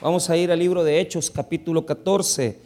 [0.00, 2.56] Vamos a ir al libro de Hechos, capítulo 14,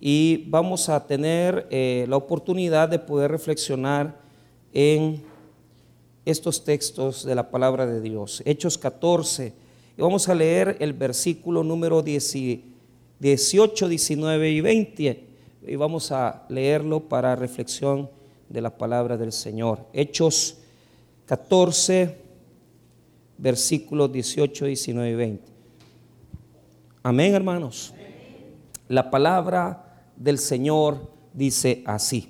[0.00, 4.20] y vamos a tener eh, la oportunidad de poder reflexionar
[4.72, 5.22] en
[6.24, 8.42] estos textos de la palabra de Dios.
[8.44, 9.52] Hechos 14,
[9.96, 15.24] y vamos a leer el versículo número 18, 19 y 20,
[15.68, 18.10] y vamos a leerlo para reflexión
[18.48, 19.86] de la palabra del Señor.
[19.92, 20.58] Hechos
[21.26, 22.16] 14,
[23.38, 25.49] versículos 18, 19 y 20.
[27.02, 27.94] Amén, hermanos.
[28.86, 32.28] La palabra del Señor dice así.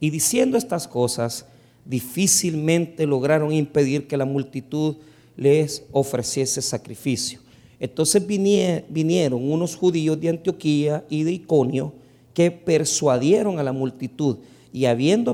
[0.00, 1.44] Y diciendo estas cosas,
[1.84, 4.96] difícilmente lograron impedir que la multitud
[5.36, 7.40] les ofreciese sacrificio.
[7.78, 11.92] Entonces vinieron unos judíos de Antioquía y de Iconio
[12.32, 14.38] que persuadieron a la multitud
[14.72, 15.32] y habiendo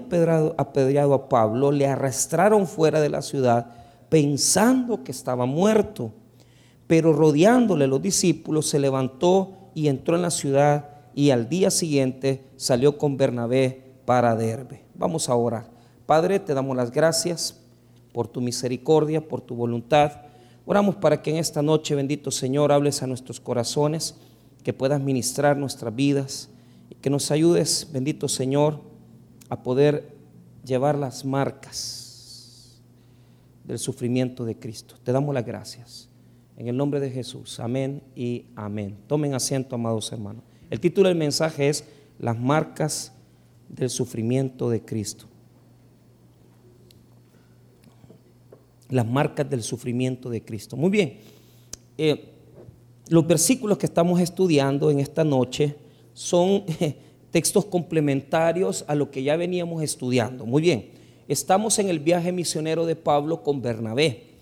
[0.57, 3.67] apedreado a Pablo, le arrastraron fuera de la ciudad
[4.09, 6.13] pensando que estaba muerto.
[6.87, 12.45] Pero rodeándole los discípulos, se levantó y entró en la ciudad y al día siguiente
[12.57, 14.85] salió con Bernabé para Derbe.
[14.95, 15.71] Vamos a orar.
[16.07, 17.61] Padre, te damos las gracias
[18.13, 20.13] por tu misericordia, por tu voluntad.
[20.67, 24.17] Oramos para que en esta noche, bendito Señor, hables a nuestros corazones,
[24.63, 26.49] que puedas ministrar nuestras vidas
[26.91, 28.81] y que nos ayudes, bendito Señor,
[29.49, 30.17] a poder
[30.65, 32.81] llevar las marcas
[33.65, 34.97] del sufrimiento de Cristo.
[35.03, 36.09] Te damos las gracias.
[36.57, 37.59] En el nombre de Jesús.
[37.59, 38.97] Amén y amén.
[39.07, 40.45] Tomen asiento, amados hermanos.
[40.71, 41.85] El título del mensaje es
[42.19, 43.13] Las marcas
[43.69, 45.27] del sufrimiento de Cristo.
[48.89, 50.77] Las marcas del sufrimiento de Cristo.
[50.77, 51.19] Muy bien.
[51.99, 52.31] Eh,
[53.09, 55.77] los versículos que estamos estudiando en esta noche
[56.13, 56.65] son
[57.33, 60.47] textos complementarios a lo que ya veníamos estudiando.
[60.47, 60.91] Muy bien.
[61.27, 64.34] Estamos en el viaje misionero de Pablo con Bernabé.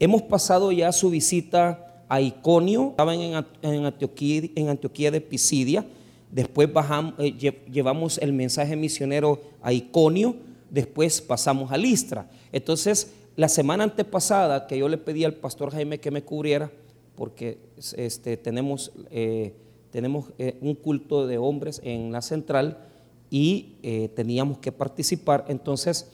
[0.00, 5.84] Hemos pasado ya su visita a Iconio, estaban en, Antioquía, de Pisidia,
[6.30, 6.68] después
[7.18, 10.36] eh, llevamos el mensaje misionero a Iconio,
[10.70, 12.30] después pasamos a Listra.
[12.52, 16.70] Entonces, la semana antepasada que yo le pedí al pastor Jaime que me cubriera,
[17.16, 17.58] porque
[17.96, 19.52] este, tenemos, eh,
[19.90, 22.84] tenemos eh, un culto de hombres en la central
[23.30, 23.74] y
[24.14, 26.12] teníamos que participar, entonces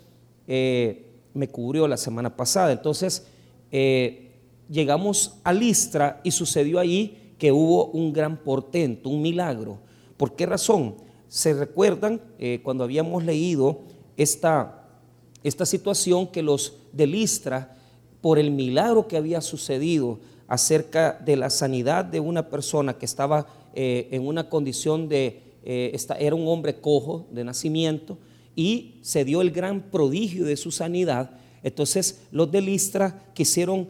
[0.48, 2.72] me cubrió la semana pasada.
[2.72, 3.28] Entonces,
[3.76, 4.30] eh,
[4.70, 9.80] llegamos a Listra y sucedió allí que hubo un gran portento, un milagro.
[10.16, 10.94] ¿Por qué razón?
[11.26, 13.80] Se recuerdan eh, cuando habíamos leído
[14.16, 14.86] esta,
[15.42, 17.76] esta situación que los de Listra,
[18.20, 23.48] por el milagro que había sucedido acerca de la sanidad de una persona que estaba
[23.74, 28.18] eh, en una condición de, era un hombre cojo de nacimiento,
[28.54, 31.32] y se dio el gran prodigio de su sanidad,
[31.64, 33.88] entonces los de Listra quisieron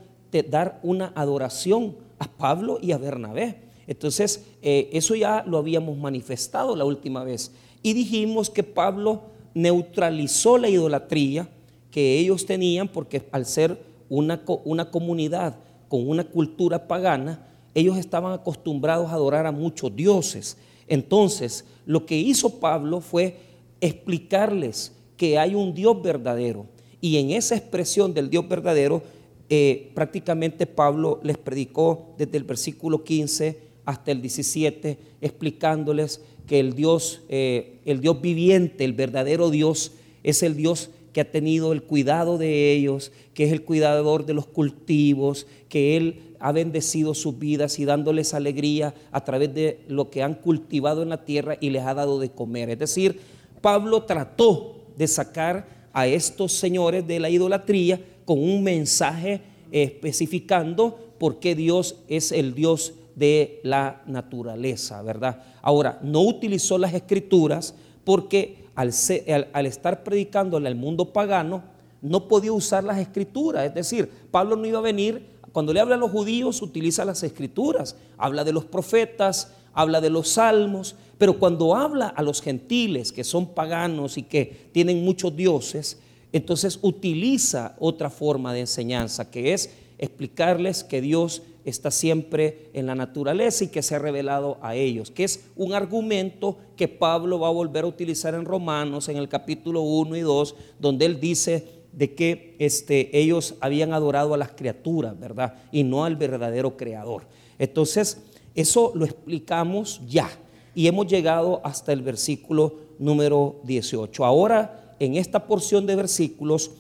[0.49, 3.57] dar una adoración a Pablo y a Bernabé.
[3.87, 7.53] Entonces eh, eso ya lo habíamos manifestado la última vez.
[7.83, 9.23] Y dijimos que Pablo
[9.55, 11.49] neutralizó la idolatría
[11.91, 15.57] que ellos tenían porque al ser una, una comunidad
[15.89, 20.57] con una cultura pagana, ellos estaban acostumbrados a adorar a muchos dioses.
[20.87, 23.37] Entonces, lo que hizo Pablo fue
[23.81, 26.67] explicarles que hay un Dios verdadero
[27.05, 29.03] y en esa expresión del Dios verdadero,
[29.51, 36.73] eh, prácticamente Pablo les predicó desde el versículo 15 hasta el 17, explicándoles que el
[36.73, 39.93] Dios, eh, el Dios viviente, el verdadero Dios,
[40.23, 44.33] es el Dios que ha tenido el cuidado de ellos, que es el cuidador de
[44.33, 50.09] los cultivos, que Él ha bendecido sus vidas y dándoles alegría a través de lo
[50.09, 52.71] que han cultivado en la tierra y les ha dado de comer.
[52.71, 53.21] Es decir,
[53.61, 59.41] Pablo trató de sacar a estos señores de la idolatría con un mensaje
[59.71, 65.43] especificando por qué Dios es el Dios de la naturaleza, ¿verdad?
[65.63, 71.63] Ahora, no utilizó las escrituras porque al, estar predicándole al mundo pagano,
[72.03, 73.65] no podía usar las escrituras.
[73.65, 77.23] Es decir, Pablo no iba a venir, cuando le habla a los judíos, utiliza las
[77.23, 83.13] escrituras, habla de los profetas, habla de los salmos, pero cuando habla a los gentiles
[83.13, 85.99] que son paganos y que tienen muchos dioses,
[86.33, 92.95] entonces utiliza otra forma de enseñanza, que es explicarles que Dios está siempre en la
[92.95, 97.49] naturaleza y que se ha revelado a ellos, que es un argumento que Pablo va
[97.49, 101.67] a volver a utilizar en Romanos en el capítulo 1 y 2, donde él dice
[101.93, 105.55] de que este, ellos habían adorado a las criaturas, ¿verdad?
[105.71, 107.23] Y no al verdadero creador.
[107.59, 108.19] Entonces,
[108.55, 110.31] eso lo explicamos ya
[110.75, 114.25] y hemos llegado hasta el versículo número 18.
[114.25, 116.71] Ahora, en esta porción de versículos,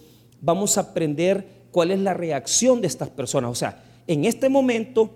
[0.40, 3.50] vamos a aprender cuál es la reacción de estas personas.
[3.50, 5.10] O sea, en este momento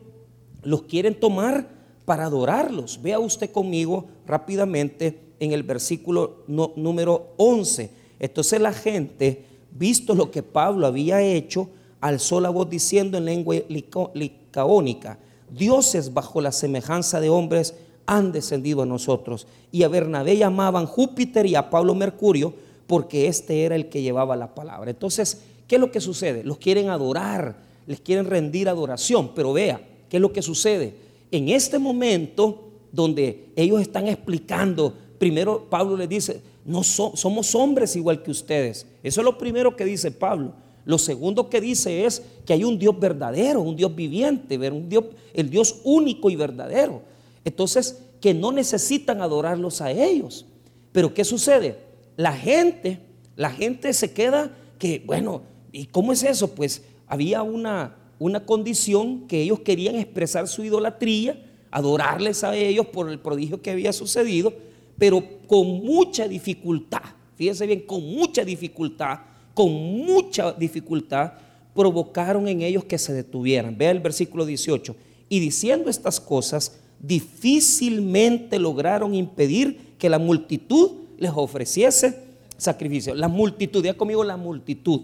[0.63, 1.69] los quieren tomar
[2.05, 3.01] para adorarlos.
[3.03, 7.91] Vea usted conmigo rápidamente en el versículo número 11.
[8.19, 11.69] Entonces la gente, visto lo que Pablo había hecho,
[12.01, 15.19] alzó la voz diciendo en lengua licaónica,
[15.51, 17.75] dioses bajo la semejanza de hombres
[18.07, 19.47] han descendido a nosotros.
[19.71, 22.55] Y a Bernabé llamaban Júpiter y a Pablo Mercurio,
[22.87, 24.91] porque este era el que llevaba la palabra.
[24.91, 26.43] Entonces, ¿qué es lo que sucede?
[26.43, 27.57] Los quieren adorar,
[27.87, 30.95] les quieren rendir adoración, pero vea, ¿qué es lo que sucede?
[31.31, 38.23] En este momento donde ellos están explicando, primero Pablo les dice, no somos hombres igual
[38.23, 38.87] que ustedes.
[39.03, 40.53] Eso es lo primero que dice Pablo.
[40.89, 45.05] Lo segundo que dice es que hay un Dios verdadero, un Dios viviente, un Dios,
[45.35, 47.03] el Dios único y verdadero.
[47.45, 50.47] Entonces, que no necesitan adorarlos a ellos.
[50.91, 51.77] Pero ¿qué sucede?
[52.17, 53.01] La gente,
[53.37, 55.43] la gente se queda que, bueno,
[55.73, 56.55] ¿y cómo es eso?
[56.55, 61.39] Pues había una, una condición que ellos querían expresar su idolatría,
[61.71, 64.55] adorarles a ellos por el prodigio que había sucedido,
[64.97, 67.03] pero con mucha dificultad,
[67.37, 69.19] fíjense bien, con mucha dificultad,
[69.59, 71.33] con mucha dificultad,
[71.75, 73.77] provocaron en ellos que se detuvieran.
[73.77, 74.95] Vea el versículo 18.
[75.29, 82.21] Y diciendo estas cosas, difícilmente lograron impedir que la multitud les ofreciese
[82.57, 83.17] sacrificio.
[83.17, 85.01] La multitud, ya conmigo la multitud.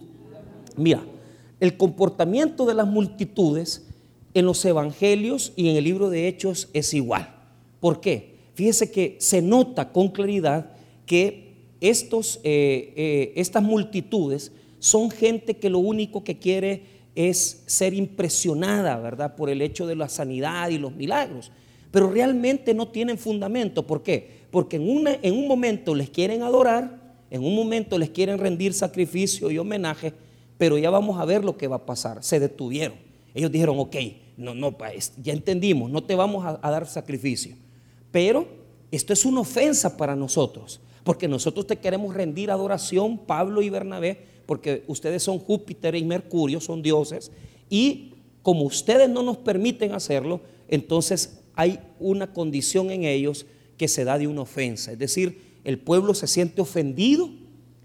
[0.76, 1.02] Mira,
[1.58, 3.84] el comportamiento de las multitudes
[4.34, 7.34] en los evangelios y en el libro de Hechos es igual.
[7.80, 8.36] ¿Por qué?
[8.54, 10.70] Fíjese que se nota con claridad
[11.06, 11.43] que
[11.88, 16.82] estos, eh, eh, estas multitudes son gente que lo único que quiere
[17.14, 19.36] es ser impresionada, ¿verdad?
[19.36, 21.50] Por el hecho de la sanidad y los milagros
[21.94, 23.86] pero realmente no tienen fundamento.
[23.86, 24.28] ¿Por qué?
[24.50, 29.48] Porque en, en un momento les quieren adorar, en un momento les quieren rendir sacrificio
[29.48, 30.12] y homenaje,
[30.58, 32.24] pero ya vamos a ver lo que va a pasar.
[32.24, 32.96] Se detuvieron.
[33.32, 33.94] Ellos dijeron, ok,
[34.36, 34.76] no, no,
[35.22, 37.54] ya entendimos, no te vamos a, a dar sacrificio.
[38.10, 38.48] Pero
[38.90, 44.26] esto es una ofensa para nosotros, porque nosotros te queremos rendir adoración, Pablo y Bernabé,
[44.46, 47.30] porque ustedes son Júpiter y Mercurio, son dioses,
[47.70, 53.46] y como ustedes no nos permiten hacerlo, entonces hay una condición en ellos
[53.76, 54.92] que se da de una ofensa.
[54.92, 57.30] Es decir, el pueblo se siente ofendido,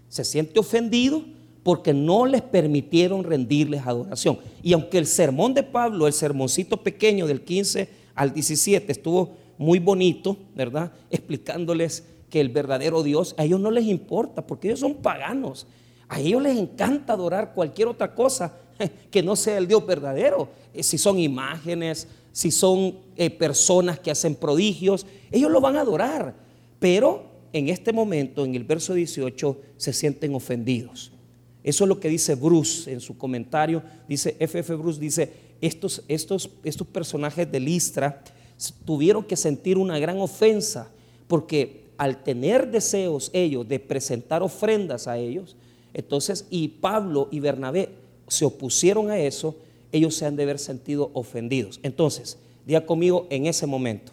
[0.08, 1.24] se siente ofendido
[1.62, 4.38] porque no les permitieron rendirles adoración.
[4.62, 9.78] Y aunque el sermón de Pablo, el sermoncito pequeño del 15 al 17 estuvo muy
[9.78, 10.92] bonito, ¿verdad?
[11.10, 15.66] Explicándoles que el verdadero Dios, a ellos no les importa porque ellos son paganos.
[16.08, 18.56] A ellos les encanta adorar cualquier otra cosa
[19.10, 20.48] que no sea el Dios verdadero.
[20.72, 25.80] Eh, si son imágenes, si son eh, personas que hacen prodigios, ellos lo van a
[25.80, 26.34] adorar.
[26.78, 31.12] Pero en este momento, en el verso 18, se sienten ofendidos.
[31.62, 33.82] Eso es lo que dice Bruce en su comentario.
[34.08, 34.74] Dice, F.F.
[34.76, 38.22] Bruce dice, estos, estos, estos personajes de Listra
[38.84, 40.90] tuvieron que sentir una gran ofensa
[41.28, 45.54] porque al tener deseos ellos de presentar ofrendas a ellos,
[45.92, 47.90] entonces, y Pablo y Bernabé
[48.26, 49.54] se opusieron a eso,
[49.92, 51.78] ellos se han de haber sentido ofendidos.
[51.82, 54.12] Entonces, diga conmigo en ese momento.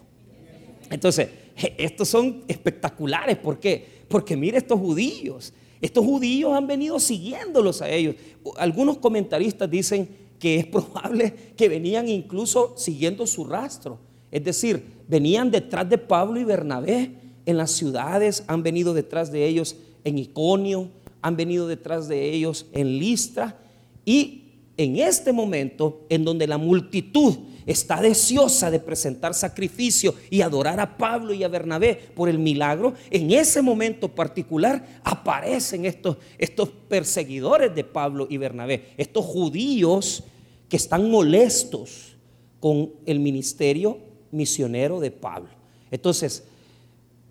[0.90, 1.30] Entonces,
[1.78, 3.38] estos son espectaculares.
[3.38, 4.02] ¿Por qué?
[4.06, 5.54] Porque mire estos judíos.
[5.80, 8.16] Estos judíos han venido siguiéndolos a ellos.
[8.58, 10.06] Algunos comentaristas dicen
[10.38, 13.98] que es probable que venían incluso siguiendo su rastro.
[14.30, 19.46] Es decir, venían detrás de Pablo y Bernabé en las ciudades, han venido detrás de
[19.46, 19.74] ellos
[20.04, 20.90] en Iconio,
[21.22, 23.58] han venido detrás de ellos en Listra
[24.04, 24.44] y
[24.76, 30.98] en este momento en donde la multitud está deseosa de presentar sacrificio y adorar a
[30.98, 37.74] Pablo y a Bernabé por el milagro, en ese momento particular aparecen estos, estos perseguidores
[37.74, 40.22] de Pablo y Bernabé, estos judíos
[40.68, 42.14] que están molestos
[42.60, 44.00] con el ministerio
[44.32, 45.48] misionero de Pablo.
[45.90, 46.44] Entonces,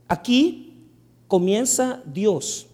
[0.08, 0.88] aquí
[1.28, 2.68] comienza Dios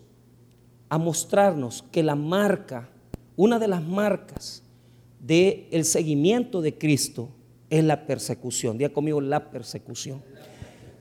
[0.90, 2.90] a mostrarnos que la marca,
[3.36, 4.64] una de las marcas
[5.20, 7.30] del el seguimiento de Cristo
[7.70, 8.78] es la persecución.
[8.78, 10.22] Diga conmigo la persecución.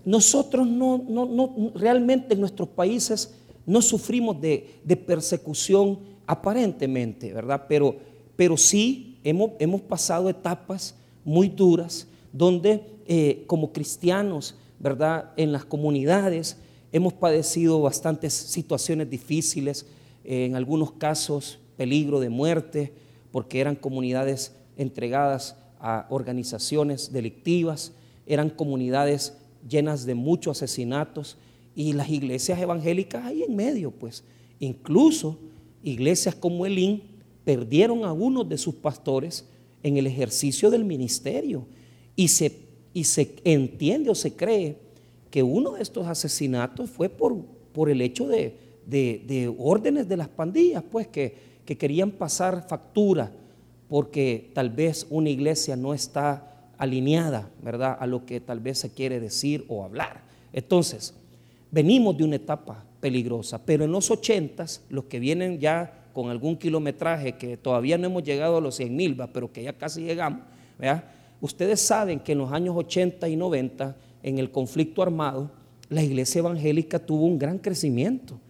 [0.05, 3.35] Nosotros no, no, no, realmente en nuestros países
[3.67, 7.67] no sufrimos de, persecución aparentemente, ¿verdad?
[7.69, 7.97] Pero,
[8.35, 15.31] pero sí hemos, hemos pasado etapas muy duras donde eh, como cristianos, ¿verdad?
[15.37, 16.59] En las comunidades
[16.91, 19.87] hemos padecido bastantes situaciones difíciles,
[20.25, 22.93] eh, en algunos casos peligro de muerte,
[23.31, 27.93] porque eran comunidades entregadas a organizaciones delictivas,
[28.27, 31.39] eran comunidades llenas de muchos asesinatos
[31.75, 34.25] y las iglesias evangélicas ahí en medio, pues
[34.61, 35.39] incluso
[35.83, 37.03] iglesias como Elín
[37.45, 39.47] perdieron a uno de sus pastores
[39.83, 41.67] en el ejercicio del ministerio
[42.15, 42.53] Y se,
[42.95, 44.77] y se entiende o se cree
[45.31, 47.37] que uno de estos asesinatos fue por,
[47.73, 48.57] por el hecho de,
[48.87, 51.35] de, órdenes de las pandillas, pues que,
[51.65, 53.33] que querían pasar factura
[53.89, 58.91] porque tal vez una iglesia no está alineada, ¿verdad?, a lo que tal vez se
[58.91, 60.23] quiere decir o hablar.
[60.53, 61.15] Entonces,
[61.71, 66.57] venimos de una etapa peligrosa, pero en los ochentas, los que vienen ya con algún
[66.57, 70.41] kilometraje, que todavía no hemos llegado a los 100 mil, pero que ya casi llegamos,
[70.79, 71.05] ¿verdad?
[71.43, 75.51] Ustedes saben que en los años 80 y 90, en el conflicto armado,
[75.91, 78.41] la iglesia evangélica tuvo un gran crecimiento,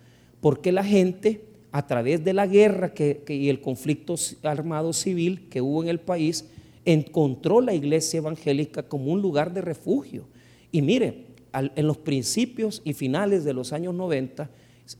[0.41, 5.63] porque la gente a través de la guerra que, y el conflicto armado civil que
[5.63, 6.45] hubo en el país,
[6.85, 10.27] encontró la iglesia evangélica como un lugar de refugio.
[10.71, 14.51] Y mire, en los principios y finales de los años 90,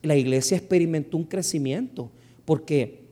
[0.03, 2.11] la iglesia experimentó un crecimiento,
[2.47, 3.03] porque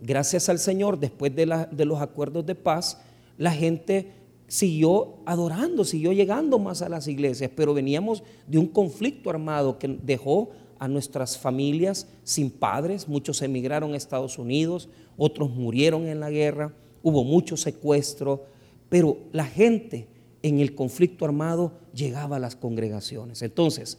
[0.00, 3.02] gracias al Señor, después de, de los acuerdos de paz,
[3.38, 4.19] la gente
[4.50, 9.86] siguió adorando, siguió llegando más a las iglesias, pero veníamos de un conflicto armado que
[10.02, 16.30] dejó a nuestras familias sin padres, muchos emigraron a Estados Unidos, otros murieron en la
[16.30, 18.44] guerra, hubo mucho secuestro,
[18.88, 20.08] pero la gente
[20.42, 23.42] en el conflicto armado llegaba a las congregaciones.
[23.42, 23.98] Entonces,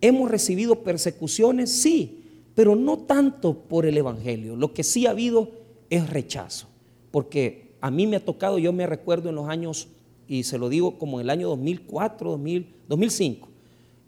[0.00, 1.70] ¿hemos recibido persecuciones?
[1.70, 4.56] Sí, pero no tanto por el Evangelio.
[4.56, 5.50] Lo que sí ha habido
[5.90, 6.68] es rechazo,
[7.10, 9.88] porque a mí me ha tocado, yo me recuerdo en los años,
[10.26, 12.38] y se lo digo como en el año 2004,
[12.88, 13.48] 2005,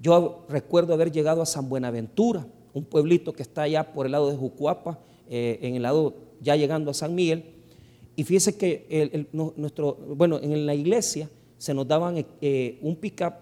[0.00, 4.30] yo recuerdo haber llegado a San Buenaventura, un pueblito que está allá por el lado
[4.30, 4.98] de Jucuapa,
[5.28, 7.44] eh, en el lado ya llegando a San Miguel.
[8.16, 13.34] Y fíjese que nuestro, bueno, en la iglesia se nos daban eh, un pick-up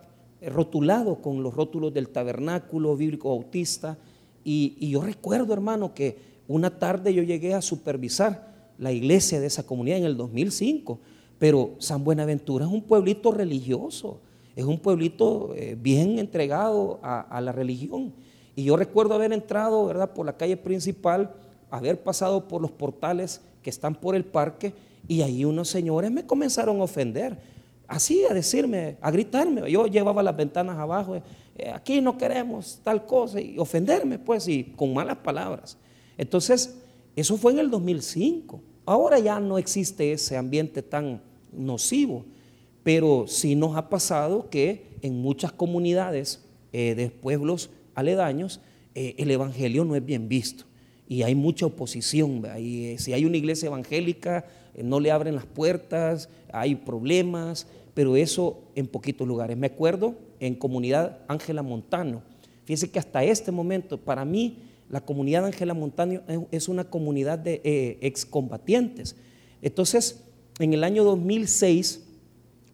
[0.43, 3.99] rotulado con los rótulos del tabernáculo bíblico bautista.
[4.45, 6.19] Y, yo recuerdo, hermano, que
[6.49, 8.50] una tarde yo llegué a supervisar
[8.81, 10.99] la iglesia de esa comunidad en el 2005.
[11.39, 14.19] Pero San Buenaventura es un pueblito religioso
[14.57, 18.13] es un pueblito eh, bien entregado a, la religión.
[18.57, 21.33] Y yo recuerdo haber entrado, ¿verdad?, por la calle principal,
[21.71, 24.75] haber pasado por los portales que están por el parque
[25.07, 27.39] y ahí unos señores me comenzaron a ofender,
[27.87, 29.71] así a decirme, a gritarme.
[29.71, 34.65] Yo llevaba las ventanas abajo, eh, aquí no queremos tal cosa y ofenderme, pues, y
[34.65, 35.79] con malas palabras.
[36.19, 36.77] Entonces,
[37.17, 38.61] eso fue en el 2005.
[38.87, 41.23] Ahora ya no existe ese ambiente tan
[41.53, 42.25] nocivo.
[42.83, 46.41] Pero sí nos ha pasado que en muchas comunidades
[46.73, 48.61] eh, de pueblos aledaños
[48.95, 50.65] eh, el Evangelio no es bien visto
[51.11, 52.43] y hay mucha oposición.
[52.57, 54.47] Eh, si hay una iglesia evangélica,
[54.81, 59.57] no le abren las puertas, hay problemas, pero eso en poquitos lugares.
[59.57, 62.23] Me acuerdo en comunidad Ángela Montano.
[62.65, 64.59] Fíjense que hasta este momento, para mí,
[64.91, 66.21] la comunidad Ángela Montano
[66.51, 69.17] es una comunidad de excombatientes.
[69.63, 70.25] Entonces,
[70.59, 72.03] en el año 2006,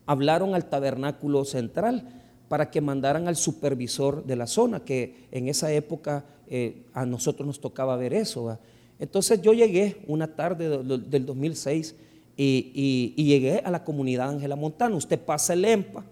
[0.06, 2.08] hablaron al tabernáculo central
[2.48, 7.46] para que mandaran al supervisor de la zona, que en esa época eh, a nosotros
[7.46, 8.58] nos tocaba ver eso.
[8.98, 11.96] Entonces yo llegué una tarde del 2006
[12.36, 14.96] y, llegué a la comunidad Ángela Montano.
[14.96, 16.04] Usted pasa el EMPA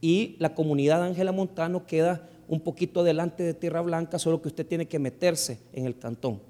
[0.00, 4.66] y la comunidad Ángela Montano queda un poquito delante de Tierra Blanca, solo que usted
[4.66, 6.40] tiene que meterse en el cantón.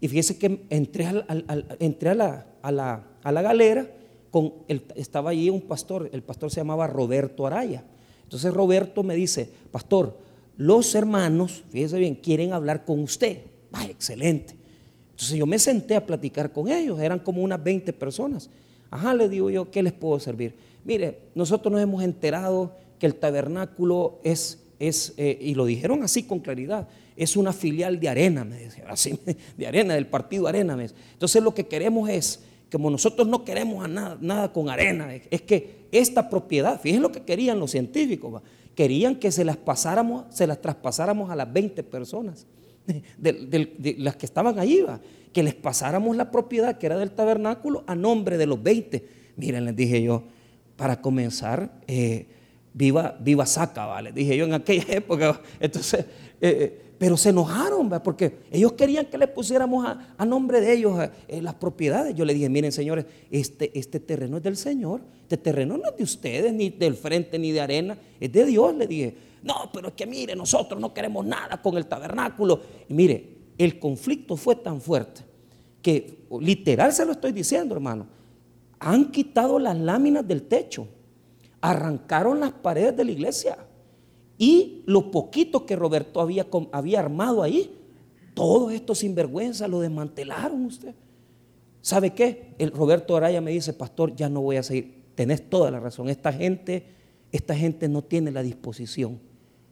[0.00, 1.12] Y fíjese que entré, a,
[2.14, 3.90] la, a, la, galera
[4.94, 7.84] estaba allí un pastor, el pastor se llamaba Roberto Araya.
[8.22, 10.16] Entonces Roberto me dice, pastor,
[10.56, 13.42] los hermanos, fíjese bien, quieren hablar con usted.
[13.72, 14.54] Ah, excelente.
[15.10, 18.48] Entonces yo me senté a platicar con ellos, eran como unas 20 personas.
[18.90, 20.54] Ajá, le digo yo, ¿qué les puedo servir?
[20.84, 26.40] Mire, nosotros nos hemos enterado que el tabernáculo es, eh, y lo dijeron así con
[26.40, 29.18] claridad, es una filial de Arena, me decía, así,
[29.56, 30.76] de Arena, del partido Arena.
[31.12, 35.86] Entonces lo que queremos es como nosotros no queremos nada, nada, con arena, es que
[35.90, 38.42] esta propiedad, fíjense lo que querían los científicos,
[38.74, 42.46] querían que se las pasáramos, se las traspasáramos a las 20 personas,
[43.18, 44.84] de, las que estaban allí,
[45.32, 49.04] que les pasáramos la propiedad que era del tabernáculo a nombre de los 20.
[49.36, 50.24] Miren, les dije yo,
[50.76, 52.26] para comenzar, eh,
[52.72, 55.40] viva, viva saca, les dije yo en aquella época.
[55.58, 56.04] Entonces,
[56.40, 61.40] eh, pero se enojaron, porque ellos querían que le pusiéramos a, nombre de ellos eh,
[61.40, 62.14] las propiedades.
[62.14, 65.96] Yo le dije, miren señores, este, este terreno es del Señor, este terreno no es
[65.96, 69.14] de ustedes, ni del frente, ni de arena, es de Dios, le dije.
[69.42, 72.60] No, pero es que mire, nosotros no queremos nada con el tabernáculo.
[72.88, 75.22] Y mire, el conflicto fue tan fuerte
[75.80, 78.06] que literal se lo estoy diciendo, hermano.
[78.78, 80.86] Han quitado las láminas del techo,
[81.60, 83.58] arrancaron las paredes de la iglesia
[84.38, 87.76] y lo poquito que Roberto había, había armado ahí,
[88.34, 90.94] todo esto sinvergüenza lo desmantelaron usted.
[91.82, 92.54] ¿Sabe qué?
[92.58, 95.02] El Roberto Araya me dice, pastor, ya no voy a seguir.
[95.14, 96.08] tenés toda la razón.
[96.08, 96.86] Esta gente,
[97.32, 99.18] esta gente no tiene la disposición.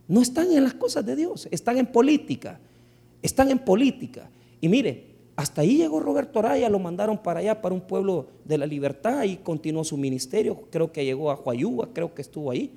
[0.07, 2.61] No están en las cosas de Dios, están en política.
[3.23, 4.31] Están en política.
[4.61, 5.08] Y mire,
[5.39, 9.23] hasta ahí llegó Roberto Araya, lo mandaron para allá, para un pueblo de la libertad,
[9.23, 10.65] y continuó su ministerio.
[10.69, 12.73] Creo que llegó a Huayúa, creo que estuvo ahí.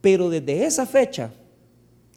[0.00, 1.32] Pero desde esa fecha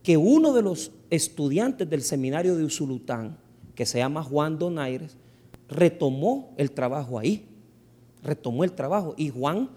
[0.02, 3.38] que uno de los estudiantes del seminario de Usulután,
[3.76, 5.16] que se llama Juan Donaires,
[5.68, 7.46] retomó el trabajo ahí.
[8.24, 9.14] Retomó el trabajo.
[9.16, 9.70] Y Juan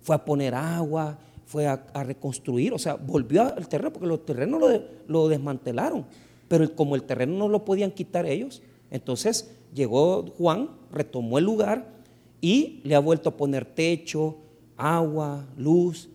[0.00, 1.16] fue a poner agua,
[1.52, 6.06] fue a, reconstruir, o sea, volvió al terreno, porque los terrenos lo, desmantelaron.
[6.48, 11.92] Pero como el terreno no lo podían quitar ellos, entonces llegó Juan, retomó el lugar
[12.40, 14.38] y le ha vuelto a poner techo,
[14.78, 16.08] agua, luz.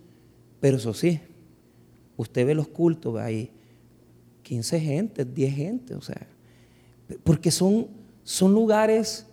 [0.59, 1.19] Pero eso sí,
[2.15, 3.51] usted ve los cultos, ahí
[4.41, 6.25] 15 gente, 10 gente, o sea,
[7.23, 7.85] porque son,
[8.23, 9.27] son lugares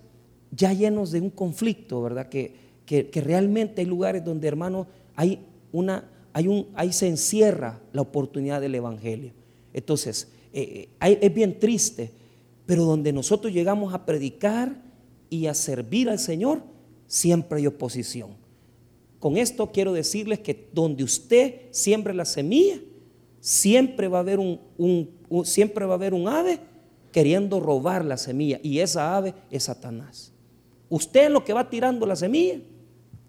[0.50, 2.28] ya llenos de un conflicto, ¿verdad?
[2.28, 5.40] Que, que, realmente hay lugares donde, hermano, hay
[5.74, 9.32] una, hay un, ahí se encierra la oportunidad del Evangelio.
[9.72, 12.12] Entonces, eh, eh, es bien triste,
[12.64, 14.80] pero donde nosotros llegamos a predicar
[15.28, 16.62] y a servir al Señor,
[17.08, 18.36] siempre hay oposición.
[19.18, 22.78] Con esto quiero decirles que donde usted siembre la semilla,
[23.40, 25.10] siempre va a haber un,
[25.44, 26.60] siempre va a haber un ave
[27.10, 30.32] queriendo robar la semilla y esa ave es Satanás.
[30.88, 32.60] Usted lo que va tirando la semilla,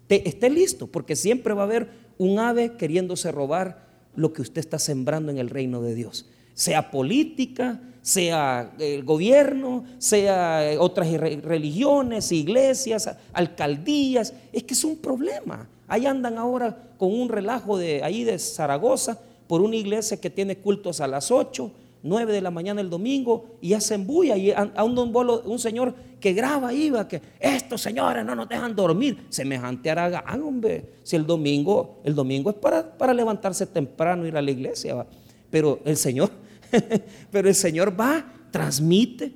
[0.08, 4.78] esté listo, porque siempre va a haber un ave queriéndose robar lo que usted está
[4.78, 6.26] sembrando en el reino de Dios.
[6.54, 14.32] Sea política, sea el gobierno, sea eh, otras religiones, iglesias, alcaldías.
[14.52, 15.68] Es que es un problema.
[15.88, 20.56] Ahí andan ahora con un relajo de ahí de Zaragoza por una iglesia que tiene
[20.56, 21.70] cultos a las 8,
[22.08, 26.32] 9 de la mañana el domingo y hacen bulla y a un, un señor que
[26.32, 30.94] graba iba que estos señores no nos dejan dormir, semejante aragán, hombre.
[31.02, 35.06] Si el domingo, el domingo es para, para levantarse temprano ir a la iglesia,
[35.50, 36.30] pero el Señor,
[37.30, 39.32] pero el Señor va, transmite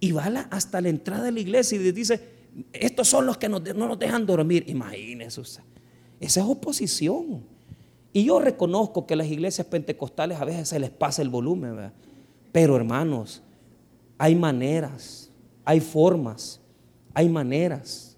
[0.00, 2.20] y va hasta la entrada de la iglesia y dice,
[2.72, 4.64] estos son los que no nos dejan dormir.
[4.68, 5.60] Imagínense, esa
[6.20, 7.42] es oposición.
[8.12, 11.92] Y yo reconozco que las iglesias pentecostales a veces se les pasa el volumen,
[12.52, 13.42] pero hermanos,
[14.16, 15.30] hay maneras,
[15.64, 16.60] hay formas,
[17.14, 18.16] hay maneras,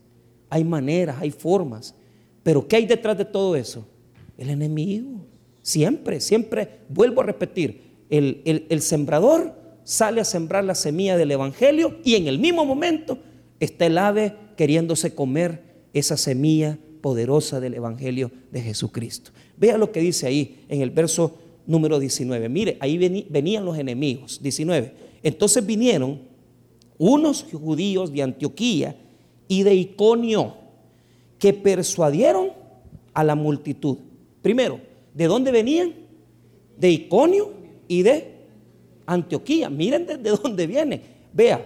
[0.48, 1.94] hay maneras, hay formas.
[2.42, 3.86] Pero ¿qué hay detrás de todo eso?
[4.38, 5.26] El enemigo.
[5.62, 11.98] Siempre, siempre, vuelvo a repetir, el, el sembrador sale a sembrar la semilla del Evangelio
[12.04, 13.18] y en el mismo momento
[13.60, 19.32] está el ave queriéndose comer esa semilla poderosa del Evangelio de Jesucristo.
[19.56, 21.38] Vea lo que dice ahí en el verso
[21.70, 22.48] número 19.
[22.48, 24.42] Mire, ahí venían los enemigos.
[24.42, 24.92] 19.
[25.22, 26.20] Entonces vinieron
[26.98, 28.96] unos judíos de Antioquía
[29.46, 30.56] y de Iconio
[31.38, 32.48] que persuadieron
[33.14, 33.98] a la multitud.
[34.42, 34.80] Primero,
[35.14, 35.94] ¿de dónde venían?
[36.76, 37.52] De Iconio
[37.86, 38.34] y de
[39.06, 39.70] Antioquía.
[39.70, 41.00] Miren de dónde viene.
[41.32, 41.64] Vea,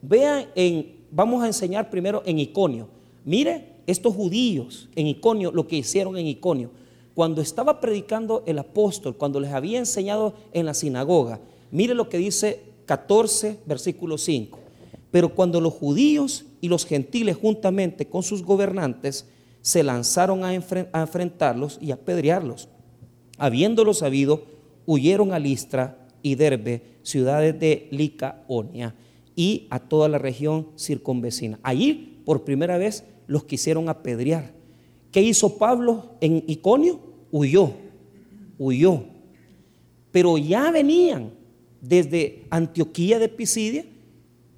[0.00, 2.88] vea en, vamos a enseñar primero en Iconio.
[3.24, 6.70] Mire estos judíos en Iconio, lo que hicieron en Iconio,
[7.14, 12.18] cuando estaba predicando el apóstol, cuando les había enseñado en la sinagoga, mire lo que
[12.18, 14.58] dice 14, versículo 5.
[15.10, 19.26] Pero cuando los judíos y los gentiles juntamente con sus gobernantes
[19.60, 22.68] se lanzaron a, enfrentarlos y a apedrearlos,
[23.38, 24.44] habiéndolo sabido,
[24.86, 28.94] huyeron a Listra y Derbe, ciudades de Licaonia,
[29.36, 31.58] y a toda la región circunvecina.
[31.62, 34.52] Allí, por primera vez, los quisieron apedrear.
[35.12, 36.98] ¿Qué hizo Pablo en Iconio?
[37.30, 37.70] Huyó,
[38.58, 39.04] huyó.
[40.10, 41.30] Pero ya venían
[41.80, 43.84] desde Antioquía de Pisidia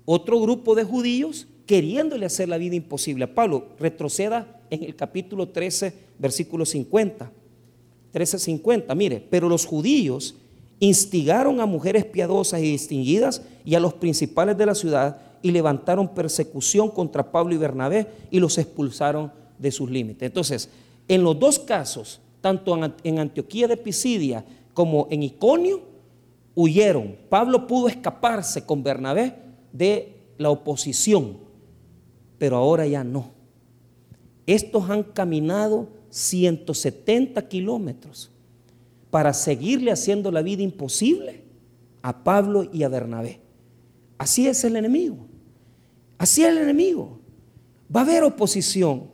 [0.04, 3.68] otro grupo de judíos queriéndole hacer la vida imposible a Pablo.
[3.78, 7.30] Retroceda en el capítulo 13, versículo 50.
[8.12, 8.94] 13, 50.
[8.94, 10.36] Mire, pero los judíos
[10.78, 16.14] instigaron a mujeres piadosas y distinguidas y a los principales de la ciudad y levantaron
[16.14, 20.26] persecución contra Pablo y Bernabé y los expulsaron de sus límites.
[20.26, 20.68] Entonces,
[21.08, 25.82] en los dos casos, tanto en Antioquía de Pisidia como en Iconio,
[26.54, 27.16] huyeron.
[27.28, 29.34] Pablo pudo escaparse con Bernabé
[29.72, 31.38] de la oposición,
[32.38, 33.30] pero ahora ya no.
[34.46, 38.30] Estos han caminado 170 kilómetros
[39.10, 41.42] para seguirle haciendo la vida imposible
[42.02, 43.40] a Pablo y a Bernabé.
[44.18, 45.16] Así es el enemigo.
[46.18, 47.18] Así es el enemigo.
[47.94, 49.13] Va a haber oposición.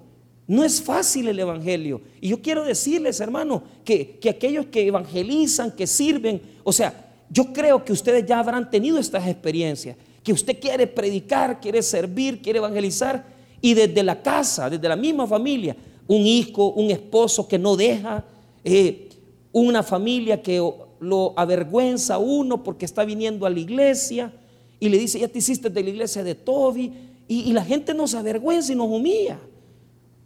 [0.51, 2.01] No es fácil el Evangelio.
[2.21, 7.53] Y yo quiero decirles, hermano, que, que aquellos que evangelizan, que sirven, o sea, yo
[7.53, 12.59] creo que ustedes ya habrán tenido estas experiencias, que usted quiere predicar, quiere servir, quiere
[12.59, 13.25] evangelizar,
[13.61, 15.77] y desde la casa, desde la misma familia,
[16.09, 18.25] un hijo, un esposo que no deja,
[18.65, 19.09] eh,
[19.53, 20.61] una familia que
[20.99, 24.33] lo avergüenza a uno porque está viniendo a la iglesia
[24.81, 26.93] y le dice, ya te hiciste de la iglesia de Toby,
[27.29, 29.39] y, y la gente nos avergüenza y nos humilla,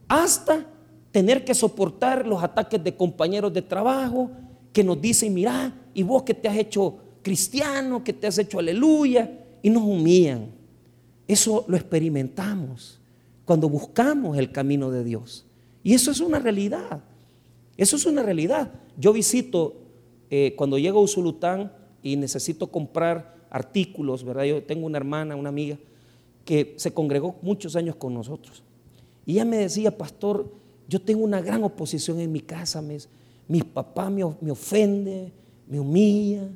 [0.08, 0.66] hasta
[1.12, 4.30] tener que soportar los ataques de compañeros de trabajo
[4.72, 8.58] que nos dicen, mira, y vos que te has hecho cristiano, que te has hecho
[8.58, 9.30] aleluya,
[9.62, 10.48] y nos humillan.
[11.26, 13.00] Eso lo experimentamos
[13.44, 15.46] cuando buscamos el camino de Dios.
[15.82, 17.02] Y eso es una realidad.
[17.76, 18.72] Eso es una realidad.
[18.98, 19.74] Yo visito,
[20.30, 24.44] eh, cuando llego a Usulután y necesito comprar artículos, ¿verdad?
[24.44, 25.78] Yo tengo una hermana, una amiga,
[26.44, 28.62] que se congregó muchos años con nosotros.
[29.26, 30.50] Y ella me decía, pastor,
[30.88, 33.08] yo tengo una gran oposición en mi casa, mis,
[33.48, 35.32] mis papás me, me ofende,
[35.66, 36.48] me humilla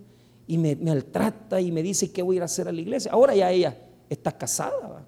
[0.47, 3.13] y me, maltrata y me dice que voy a ir a hacer a la iglesia.
[3.13, 3.77] Ahora ya ella
[4.09, 5.07] está casada,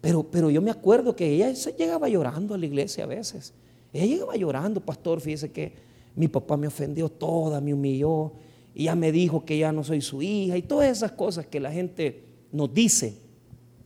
[0.00, 3.52] Pero, pero yo me acuerdo que ella se llegaba llorando a la iglesia a veces.
[3.92, 5.74] Ella llegaba llorando, pastor, fíjese que
[6.14, 8.32] mi papá me ofendió toda, me humilló
[8.74, 11.60] y ya me dijo que ya no soy su hija y todas esas cosas que
[11.60, 13.18] la gente nos dice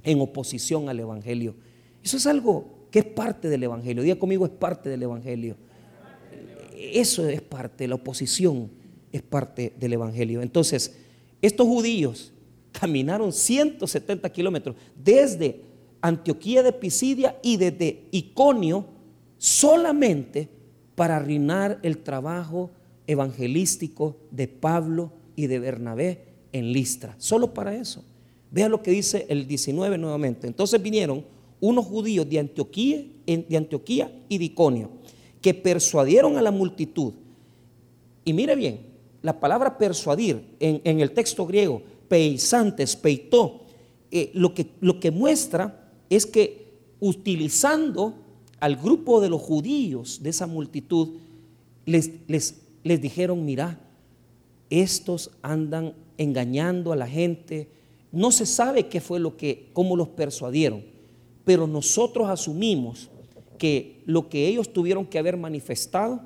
[0.03, 1.55] en oposición al Evangelio.
[2.03, 4.03] Eso es algo que es parte del Evangelio.
[4.03, 5.57] Diga conmigo, es parte del Evangelio.
[6.77, 8.71] Eso es parte, la oposición
[9.13, 10.43] es parte del Evangelio.
[10.43, 10.97] Entonces,
[11.43, 12.33] estos judíos
[12.73, 15.63] caminaron 170 kilómetros desde
[16.01, 18.87] Antioquía de Pisidia y desde Iconio
[19.39, 20.49] solamente
[20.95, 22.71] para arruinar el trabajo
[23.07, 27.15] evangelístico de Pablo y de Bernabé en Listra.
[27.19, 28.05] Solo para eso.
[28.51, 30.47] Vea lo que dice el 19 nuevamente.
[30.47, 31.25] Entonces vinieron
[31.67, 34.91] unos judíos de Antioquía, y de Iconio,
[35.41, 37.13] que persuadieron a la multitud.
[38.25, 38.81] Y mire bien,
[39.23, 43.63] la palabra persuadir en, el texto griego, peisantes, peitó,
[44.11, 46.67] eh, lo, que, lo que muestra es que
[47.01, 48.15] utilizando
[48.61, 51.17] al grupo de los judíos de esa multitud,
[51.85, 53.81] les, les, les dijeron, mira,
[54.71, 57.69] estos andan engañando a la gente.
[58.13, 60.85] No se sabe qué fue lo que, cómo los persuadieron,
[61.47, 63.09] pero nosotros asumimos
[63.57, 66.21] que lo que ellos tuvieron que haber manifestado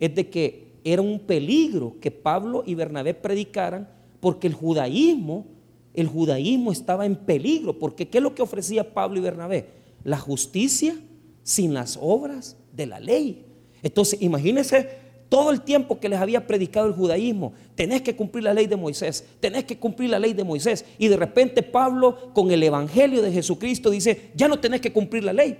[0.00, 3.86] es de que era un peligro que Pablo y Bernabé predicaran,
[4.18, 5.44] porque el judaísmo,
[5.92, 9.68] el judaísmo estaba en peligro, porque ¿qué es lo que ofrecía Pablo y Bernabé?
[10.04, 10.96] La justicia
[11.42, 13.44] sin las obras de la ley.
[13.82, 14.88] Entonces, imagínense
[15.32, 18.76] todo el tiempo que les había predicado el judaísmo, tenés que cumplir la ley de
[18.76, 20.84] Moisés, tenés que cumplir la ley de Moisés.
[20.98, 25.24] Y de repente Pablo con el Evangelio de Jesucristo dice, ya no tenés que cumplir
[25.24, 25.56] la ley,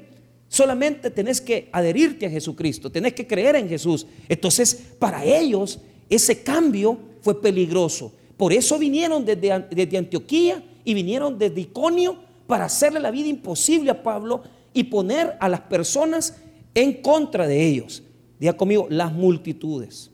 [0.47, 4.07] solamente tenés que adherirte a Jesucristo, tenés que creer en Jesús.
[4.29, 5.79] Entonces, para ellos
[6.11, 8.13] ese cambio fue peligroso.
[8.37, 13.91] Por eso vinieron desde, desde Antioquía y vinieron desde Iconio para hacerle la vida imposible
[13.91, 14.43] a Pablo
[14.75, 16.37] y poner a las personas
[16.75, 18.03] en contra de ellos.
[18.42, 20.11] Diga conmigo, las multitudes.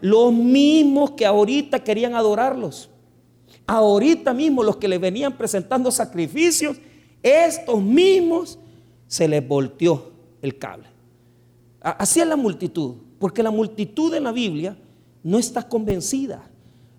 [0.00, 2.88] Los mismos que ahorita querían adorarlos.
[3.66, 6.76] Ahorita mismo los que le venían presentando sacrificios,
[7.20, 8.60] estos mismos
[9.08, 10.86] se les volteó el cable.
[11.80, 14.78] Así es la multitud, porque la multitud en la Biblia
[15.24, 16.48] no está convencida.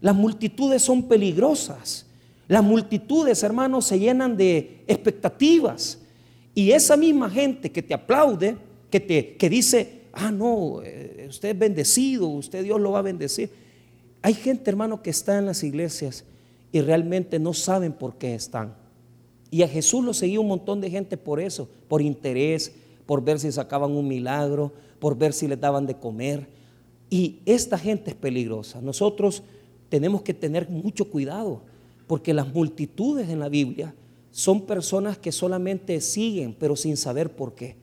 [0.02, 2.06] Las multitudes son peligrosas.
[2.50, 6.00] Las multitudes, hermanos, se llenan de expectativas.
[6.54, 8.58] Y esa misma gente que te aplaude,
[8.92, 13.04] que te que dice, ah, no, eh, usted es bendecido, usted Dios lo va a
[13.04, 13.52] bendecir.
[14.22, 16.24] Hay gente, hermano, que está en las iglesias
[16.72, 18.74] y realmente no saben por qué están.
[19.52, 22.72] Y a Jesús lo seguía un montón de gente por eso, por interés,
[23.06, 26.48] por ver si sacaban un milagro, por ver si les daban de comer.
[27.10, 28.82] Y esta gente es peligrosa.
[28.82, 29.44] Nosotros
[29.90, 31.62] tenemos que tener mucho cuidado,
[32.08, 33.94] porque las multitudes en la Biblia
[34.32, 37.78] son personas que solamente siguen, pero sin saber por qué.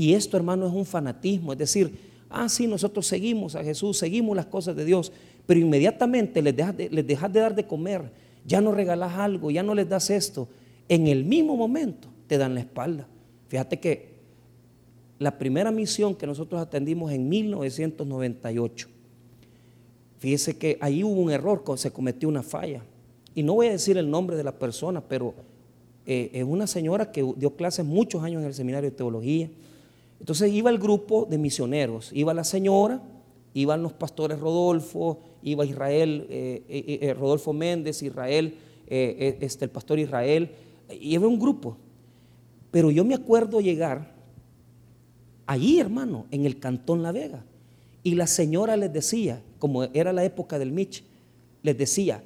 [0.00, 1.92] Y esto, hermano, es un fanatismo, es decir,
[2.30, 5.12] ah, sí, nosotros seguimos a Jesús, seguimos las cosas de Dios,
[5.44, 8.10] pero inmediatamente les dejas de, les dejas de dar de comer,
[8.46, 10.48] ya no regalas algo, ya no les das esto,
[10.88, 13.06] en el mismo momento te dan la espalda.
[13.48, 14.14] Fíjate que
[15.18, 18.88] la primera misión que nosotros atendimos en 1998,
[20.18, 22.82] fíjese que ahí hubo un error, se cometió una falla.
[23.34, 25.34] Y no voy a decir el nombre de la persona, pero
[26.06, 29.50] eh, es una señora que dio clases muchos años en el seminario de teología.
[30.20, 33.02] Entonces iba el grupo de misioneros, iba la señora,
[33.54, 38.54] iban los pastores Rodolfo, iba Israel, eh, eh, Rodolfo Méndez, Israel,
[38.86, 40.50] este, el pastor Israel,
[41.00, 41.76] iba un grupo.
[42.70, 44.14] Pero yo me acuerdo llegar
[45.46, 47.44] allí, hermano, en el cantón La Vega,
[48.02, 51.02] y la señora les decía, como era la época del Mich,
[51.62, 52.22] les decía,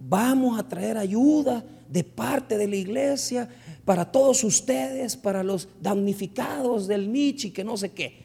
[0.00, 3.48] vamos a traer ayuda de parte de la iglesia
[3.84, 8.24] para todos ustedes, para los damnificados del Michi, que no sé qué.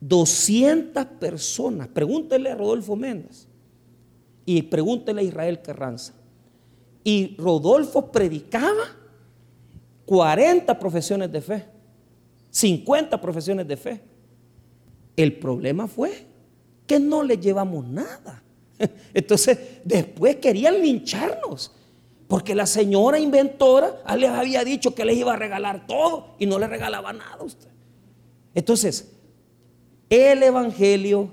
[0.00, 1.88] 200 personas.
[1.88, 3.48] Pregúntele a Rodolfo Méndez
[4.46, 6.14] y pregúntele a Israel Carranza.
[7.02, 8.84] Y Rodolfo predicaba
[10.06, 11.64] 40 profesiones de fe,
[12.50, 14.00] 50 profesiones de fe.
[15.16, 16.26] El problema fue
[16.86, 18.42] que no le llevamos nada.
[19.14, 21.72] Entonces, después querían lincharnos.
[22.28, 26.44] Porque la señora inventora ah, les había dicho que les iba a regalar todo y
[26.44, 27.68] no le regalaba nada a usted.
[28.54, 29.10] Entonces,
[30.10, 31.30] el Evangelio,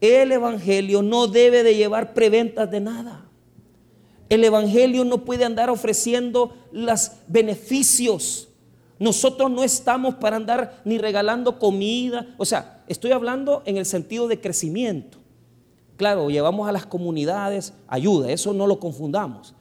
[0.00, 3.24] el Evangelio no debe de llevar preventas de nada.
[4.28, 8.48] El Evangelio no puede andar ofreciendo los beneficios.
[9.00, 12.26] Nosotros no estamos para andar ni regalando comida.
[12.36, 15.18] O sea, estoy hablando en el sentido de crecimiento.
[15.96, 19.54] Claro, llevamos a las comunidades ayuda, eso no lo confundamos.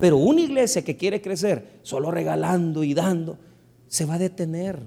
[0.00, 3.38] Pero una iglesia que quiere crecer solo regalando y dando,
[3.86, 4.80] se va a detener.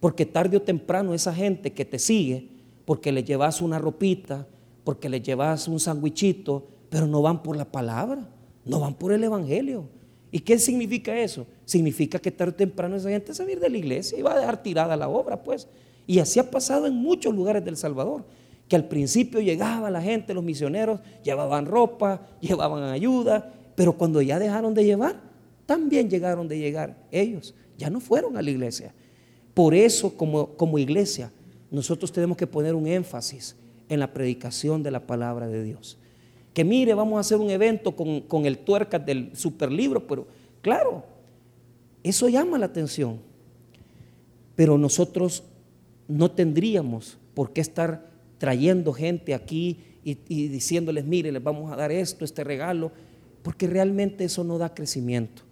[0.00, 2.48] Porque tarde o temprano esa gente que te sigue,
[2.84, 4.46] porque le llevas una ropita,
[4.82, 8.28] porque le llevas un sandwichito, pero no van por la palabra,
[8.64, 9.84] no van por el evangelio.
[10.32, 11.46] ¿Y qué significa eso?
[11.64, 14.22] Significa que tarde o temprano esa gente se va a ir de la iglesia y
[14.22, 15.68] va a dejar tirada la obra, pues.
[16.06, 18.24] Y así ha pasado en muchos lugares del Salvador
[18.70, 24.38] que al principio llegaba la gente, los misioneros, llevaban ropa, llevaban ayuda, pero cuando ya
[24.38, 25.18] dejaron de llevar,
[25.64, 28.92] también llegaron de llegar ellos, ya no fueron a la iglesia.
[29.54, 31.32] Por eso como, como iglesia
[31.70, 33.56] nosotros tenemos que poner un énfasis
[33.88, 35.96] en la predicación de la palabra de Dios.
[36.52, 40.26] Que mire, vamos a hacer un evento con, con el tuercas del superlibro, pero
[40.60, 41.02] claro,
[42.02, 43.18] eso llama la atención.
[44.56, 45.42] Pero nosotros
[46.06, 51.90] no tendríamos por qué estar trayendo gente aquí y, diciéndoles, mire, les vamos a dar
[51.90, 52.92] esto, este regalo,
[53.42, 55.42] porque realmente eso no da crecimiento.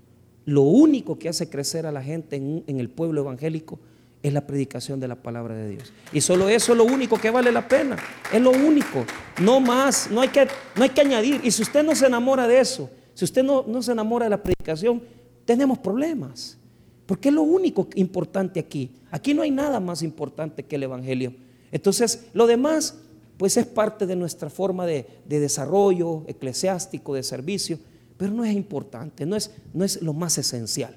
[0.45, 3.79] Lo único que hace crecer a la gente en, el pueblo evangélico
[4.23, 5.93] es la predicación de la palabra de Dios.
[6.13, 7.97] Y solo eso es lo único que vale la pena.
[8.33, 9.05] Es lo único.
[9.43, 10.11] No más.
[10.11, 11.41] No hay que, no hay que añadir.
[11.45, 14.31] Y si usted no se enamora de eso, si usted no, no se enamora de
[14.31, 15.03] la predicación,
[15.45, 16.57] tenemos problemas.
[17.05, 18.91] Porque es lo único importante aquí.
[19.11, 21.35] Aquí no hay nada más importante que el Evangelio.
[21.71, 22.99] Entonces, lo demás,
[23.39, 27.79] pues es parte de nuestra forma de, desarrollo eclesiástico, de servicio,
[28.17, 30.97] pero no es importante, no es, no es lo más esencial.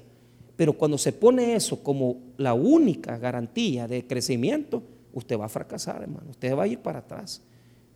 [0.56, 4.82] Pero cuando se pone eso como la única garantía de crecimiento,
[5.14, 7.40] usted va a fracasar, hermano, usted va a ir para atrás.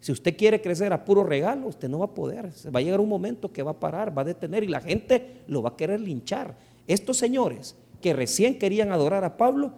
[0.00, 2.50] Si usted quiere crecer a puro regalo, usted no va a poder.
[2.74, 5.42] Va a llegar un momento que va a parar, va a detener y la gente
[5.48, 6.56] lo va a querer linchar.
[6.86, 9.72] Estos señores que recién querían adorar a Pablo,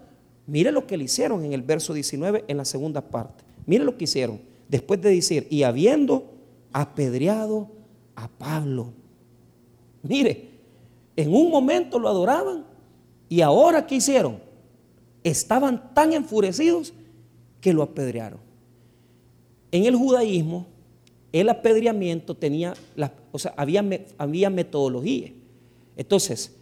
[0.48, 3.44] Mire lo que le hicieron en el verso 19 en la segunda parte.
[3.66, 4.40] Mire lo que hicieron.
[4.68, 6.24] Después de decir, y habiendo
[6.72, 7.68] apedreado
[8.14, 8.92] a Pablo.
[10.02, 10.50] Mire,
[11.16, 12.64] en un momento lo adoraban
[13.28, 14.38] y ahora ¿qué hicieron?
[15.24, 16.92] Estaban tan enfurecidos
[17.60, 18.40] que lo apedrearon.
[19.70, 20.66] En el judaísmo,
[21.32, 22.74] el apedreamiento tenía,
[23.32, 23.84] o sea, había,
[24.16, 25.32] había metodología.
[25.96, 26.56] Entonces,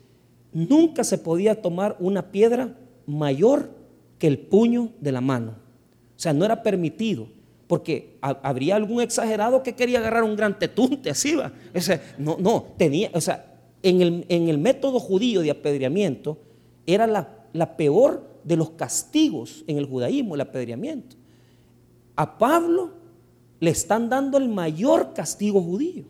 [0.53, 3.71] nunca se podía tomar una piedra mayor
[4.19, 5.53] que el puño de la mano.
[6.17, 7.29] O sea, no era permitido,
[7.67, 11.53] porque habría algún exagerado que quería agarrar un gran tetunte, así va.
[12.19, 16.39] No, no, tenía, o sea, en el, en el método judío de apedreamiento
[16.87, 21.17] era la, la peor de los castigos en el judaísmo, el apedreamiento.
[22.15, 22.93] A Pablo
[23.59, 26.05] le están dando el mayor castigo judío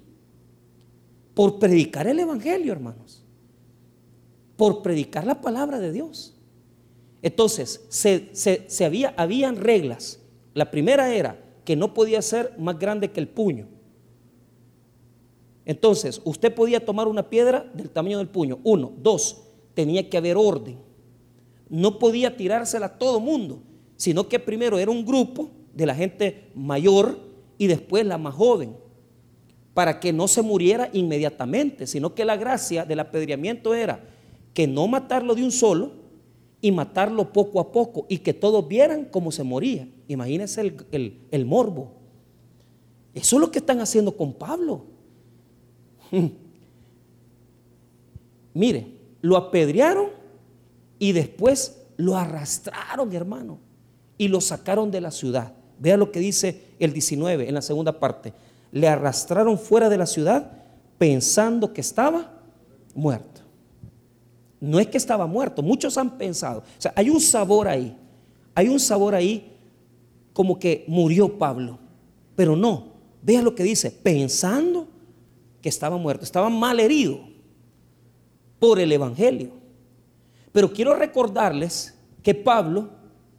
[1.34, 3.22] por predicar el Evangelio, hermanos,
[4.56, 6.34] por predicar la palabra de Dios.
[7.22, 10.20] Entonces, se, había, habían reglas.
[10.54, 13.66] La primera era que no podía ser más grande que el puño.
[15.64, 18.60] Entonces, usted podía tomar una piedra del tamaño del puño.
[18.62, 18.92] Uno.
[18.96, 19.42] Dos,
[19.74, 20.78] tenía que haber orden.
[21.68, 23.58] No podía tirársela a todo mundo,
[23.96, 27.18] sino que primero era un grupo de la gente mayor
[27.58, 28.76] y después la más joven,
[29.74, 34.08] para que no se muriera inmediatamente, sino que la gracia del apedreamiento era
[34.54, 35.90] que no matarlo de un solo,
[36.60, 39.88] y matarlo poco a poco y que todos vieran cómo se moría.
[40.08, 41.92] Imagínense el, morbo.
[43.14, 44.84] Eso es lo que están haciendo con Pablo.
[48.54, 48.86] Mire,
[49.20, 50.08] lo apedrearon
[50.98, 53.58] y después lo arrastraron, hermano,
[54.16, 55.52] y lo sacaron de la ciudad.
[55.78, 58.32] Vea lo que dice el 19 en la segunda parte.
[58.72, 60.52] Le arrastraron fuera de la ciudad
[60.98, 62.40] pensando que estaba
[62.94, 63.42] muerto.
[64.60, 66.60] No es que estaba muerto, muchos han pensado.
[66.60, 67.96] O sea, hay un sabor ahí,
[68.54, 69.52] hay un sabor ahí
[70.32, 71.78] como que murió Pablo,
[72.34, 72.94] pero no.
[73.22, 74.86] Vea lo que dice, pensando
[75.60, 77.20] que estaba muerto, estaba mal herido.
[78.58, 79.50] por el Evangelio.
[80.52, 82.88] Pero quiero recordarles que Pablo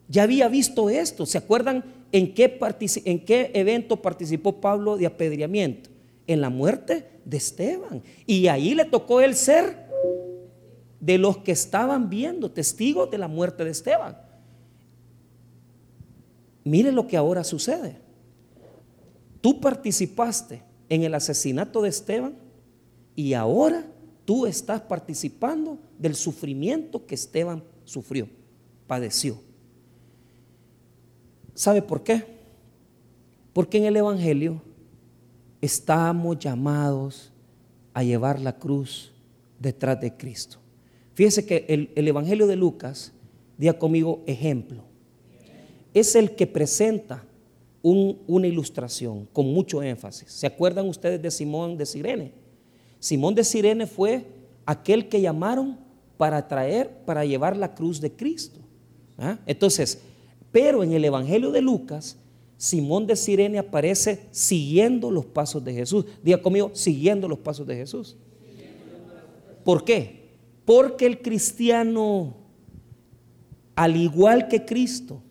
[0.08, 1.26] ya había visto esto.
[1.26, 2.60] ¿Se acuerdan en qué,
[3.06, 5.90] en qué evento participó Pablo de apedreamiento?
[6.28, 8.04] En la muerte de Esteban.
[8.26, 9.87] Y ahí le tocó el ser
[11.00, 14.18] de los que estaban viendo, testigos de la muerte de Esteban.
[16.64, 17.98] Mire lo que ahora sucede.
[19.42, 22.36] Tú participaste en el asesinato de Esteban
[23.16, 23.86] y ahora
[24.26, 28.28] tú estás participando del sufrimiento que Esteban sufrió,
[28.88, 29.40] padeció.
[31.54, 32.26] ¿Sabe por qué?
[33.54, 34.62] Porque en el Evangelio
[35.62, 37.32] estamos llamados
[37.94, 39.12] a llevar la cruz
[39.60, 40.60] detrás de Cristo.
[41.18, 43.12] Fíjese que el, Evangelio de Lucas,
[43.58, 44.84] día conmigo ejemplo,
[45.92, 47.26] es el que presenta
[47.82, 50.32] una ilustración con mucho énfasis.
[50.32, 52.34] ¿Se acuerdan ustedes de Simón de Sirene?
[53.00, 54.28] Simón de Sirene fue
[54.64, 55.80] aquel que llamaron
[56.18, 58.60] para traer, para llevar la cruz de Cristo.
[59.18, 59.40] ¿ah?
[59.48, 60.00] Entonces,
[60.52, 62.16] pero en el Evangelio de Lucas,
[62.58, 66.06] Simón de Sirene aparece siguiendo los pasos de Jesús.
[66.22, 68.16] Diga conmigo, siguiendo los pasos de Jesús.
[69.64, 70.17] ¿Por qué?
[70.68, 72.36] Porque el cristiano,
[73.74, 75.22] al igual que Cristo,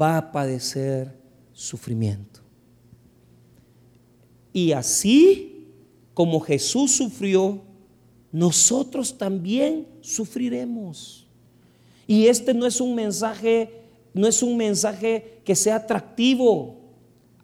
[0.00, 1.18] va a padecer
[1.52, 2.38] sufrimiento.
[4.52, 5.66] Y así
[6.14, 7.62] como Jesús sufrió,
[8.30, 11.26] nosotros también sufriremos.
[12.06, 13.72] Y este no es un mensaje,
[14.12, 16.76] no es un mensaje que sea atractivo.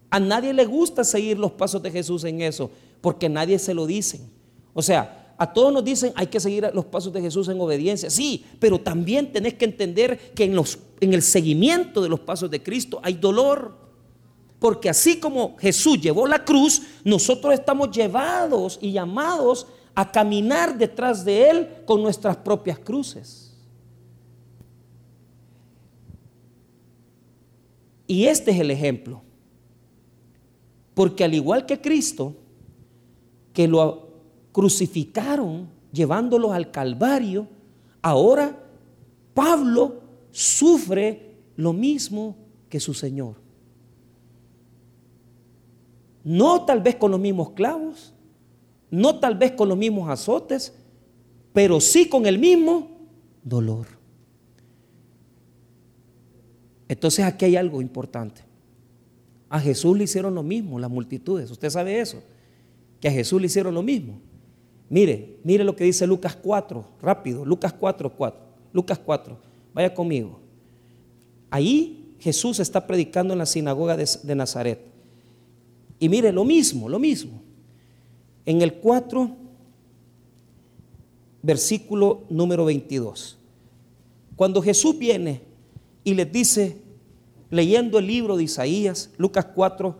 [0.09, 3.85] A nadie le gusta seguir los pasos de Jesús en eso, porque nadie se lo
[3.85, 4.21] dice.
[4.73, 8.11] O sea, a todos nos dicen hay que seguir los pasos de Jesús en obediencia.
[8.11, 12.51] Sí, pero también tenés que entender que en, los, en el seguimiento de los pasos
[12.51, 13.75] de Cristo hay dolor.
[14.59, 21.25] Porque así como Jesús llevó la cruz, nosotros estamos llevados y llamados a caminar detrás
[21.25, 23.57] de Él con nuestras propias cruces.
[28.05, 29.23] Y este es el ejemplo.
[30.93, 32.35] Porque al igual que Cristo,
[33.53, 34.10] que lo
[34.51, 37.47] crucificaron llevándolos al Calvario,
[38.01, 38.57] ahora
[39.33, 42.35] Pablo sufre lo mismo
[42.69, 43.35] que su Señor.
[46.23, 48.13] No tal vez con los mismos clavos,
[48.89, 50.73] no tal vez con los mismos azotes,
[51.53, 52.89] pero sí con el mismo
[53.43, 53.87] dolor.
[56.87, 58.41] Entonces aquí hay algo importante.
[59.49, 61.49] A Jesús le hicieron lo mismo las multitudes.
[61.49, 62.21] Usted sabe eso,
[62.99, 64.19] que a Jesús le hicieron lo mismo.
[64.91, 68.41] Mire, mire lo que dice Lucas 4, rápido, Lucas 4, 4,
[68.73, 69.37] Lucas 4,
[69.73, 70.37] vaya conmigo.
[71.49, 74.81] Ahí Jesús está predicando en la sinagoga de, de Nazaret.
[75.97, 77.41] Y mire, lo mismo, lo mismo.
[78.45, 79.31] En el 4,
[81.41, 83.37] versículo número 22.
[84.35, 85.39] Cuando Jesús viene
[86.03, 86.81] y les dice,
[87.49, 89.95] leyendo el libro de Isaías, Lucas 4,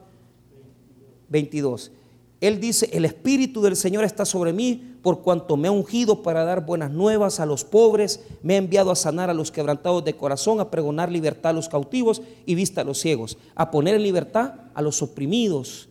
[1.29, 1.93] 22,
[2.41, 6.43] él dice, el Espíritu del Señor está sobre mí por cuanto me ha ungido para
[6.43, 10.15] dar buenas nuevas a los pobres, me ha enviado a sanar a los quebrantados de
[10.15, 14.01] corazón, a pregonar libertad a los cautivos y vista a los ciegos, a poner en
[14.01, 15.87] libertad a los oprimidos,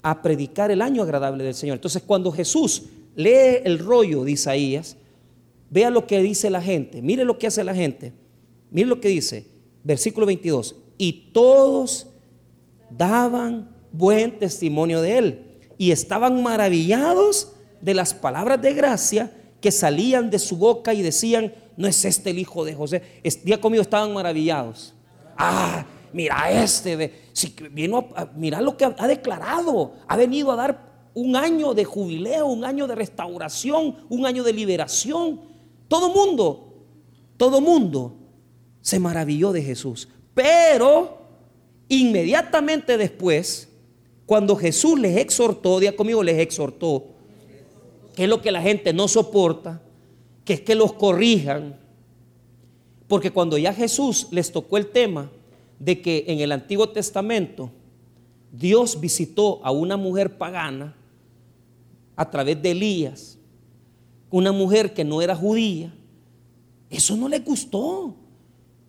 [0.00, 1.74] a predicar el año agradable del Señor.
[1.74, 2.84] Entonces cuando Jesús
[3.14, 4.96] lee el rollo de Isaías,
[5.68, 8.14] vea lo que dice la gente, mire lo que hace la gente,
[8.70, 9.46] mire lo que dice,
[9.84, 12.06] versículo 22, y todos
[12.88, 15.49] daban buen testimonio de él
[15.80, 21.54] y estaban maravillados de las palabras de gracia que salían de su boca y decían,
[21.78, 23.02] no es este el hijo de José.
[23.42, 24.92] Día conmigo estaban maravillados.
[25.38, 29.94] Ah, mira este, si vino mira lo que ha, declarado.
[30.06, 34.52] Ha venido a dar un año de jubileo, un año de restauración, un año de
[34.52, 35.40] liberación.
[35.88, 36.74] Todo mundo,
[37.38, 38.18] todo mundo
[38.82, 40.10] se maravilló de Jesús.
[40.34, 41.22] Pero
[41.88, 43.69] inmediatamente después
[44.30, 47.04] cuando Jesús les exhortó, día conmigo, les exhortó,
[48.14, 49.82] que es lo que la gente no soporta,
[50.44, 51.76] que es que los corrijan.
[53.08, 55.32] Porque cuando ya Jesús les tocó el tema
[55.80, 57.72] de que en el Antiguo Testamento
[58.52, 60.94] Dios visitó a una mujer pagana
[62.14, 63.36] a través de Elías,
[64.30, 65.92] una mujer que no era judía,
[66.88, 68.14] eso no le gustó.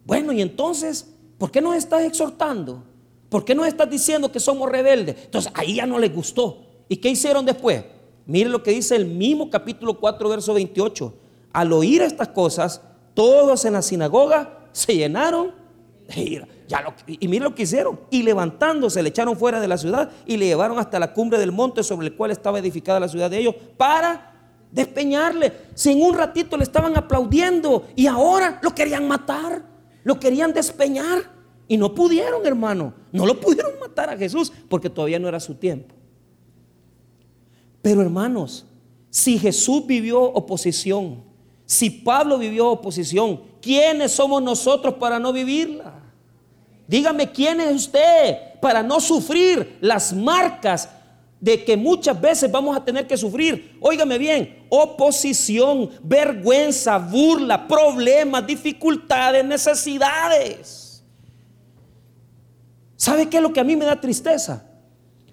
[0.05, 2.90] Bueno, y entonces, ¿por qué nos estás exhortando?
[3.32, 5.15] ¿Por qué nos estás diciendo que somos rebeldes?
[5.23, 6.65] Entonces ahí ya no les gustó.
[6.89, 7.82] ¿Y qué hicieron después?
[8.25, 11.13] Mire lo que dice el mismo capítulo 4, verso 28.
[11.53, 12.82] Al oír estas cosas,
[13.13, 15.53] todos en la sinagoga se llenaron
[16.13, 16.45] de
[17.07, 18.01] y mire lo que hicieron.
[18.09, 21.53] Y levantándose, le echaron fuera de la ciudad y le llevaron hasta la cumbre del
[21.53, 24.34] monte sobre el cual estaba edificada la ciudad de ellos para
[24.71, 25.53] despeñarle.
[25.73, 29.63] Si en un ratito le estaban aplaudiendo y ahora lo querían matar,
[30.03, 31.40] lo querían despeñar
[31.72, 32.93] y no pudieron, hermano.
[33.13, 35.95] No lo pudieron matar a Jesús porque todavía no era su tiempo.
[37.82, 38.65] Pero hermanos,
[39.09, 41.24] si Jesús vivió oposición,
[41.65, 45.93] si Pablo vivió oposición, ¿quiénes somos nosotros para no vivirla?
[46.89, 50.89] Dígame quién es usted para no sufrir las marcas
[51.39, 53.78] de que muchas veces vamos a tener que sufrir.
[53.80, 60.80] Óigame bien, oposición, vergüenza, burla, problemas, dificultades, necesidades.
[63.02, 64.64] ¿Sabe qué es lo que a mí me da tristeza?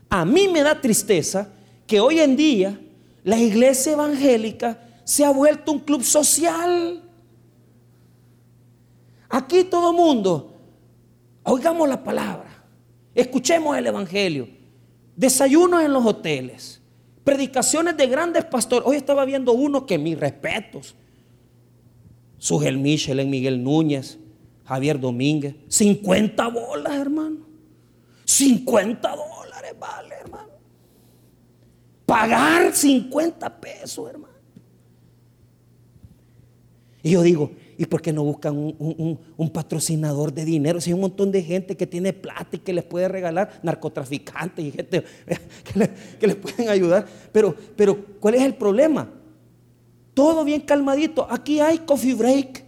[0.09, 1.53] A mí me da tristeza
[1.87, 2.81] que hoy en día
[3.25, 7.03] la iglesia evangélica se ha vuelto un club social.
[9.29, 10.55] Aquí todo mundo
[11.45, 12.64] Oigamos la palabra.
[13.14, 14.49] Escuchemos el Evangelio.
[15.14, 16.81] Desayunos en los hoteles.
[17.23, 18.87] Predicaciones de grandes pastores.
[18.87, 20.95] Hoy estaba viendo uno que mis respetos.
[22.39, 24.19] Sugel Michel, Miguel Núñez,
[24.64, 25.55] Javier Domínguez.
[25.69, 27.47] 50 bolas, hermano.
[28.29, 30.51] 50 dólares vale, hermano.
[32.05, 34.35] Pagar 50 pesos, hermano.
[37.03, 37.51] Y yo digo,
[37.81, 40.81] ¿Y por qué no buscan un, patrocinador de dinero?
[40.81, 44.64] Si hay un montón de gente que tiene plata y que les puede regalar, narcotraficantes
[44.64, 45.05] y gente
[46.18, 47.07] que, les pueden ayudar.
[47.31, 49.09] Pero, pero, ¿cuál es el problema?
[50.12, 51.24] Todo bien calmadito.
[51.31, 52.64] Aquí hay coffee break.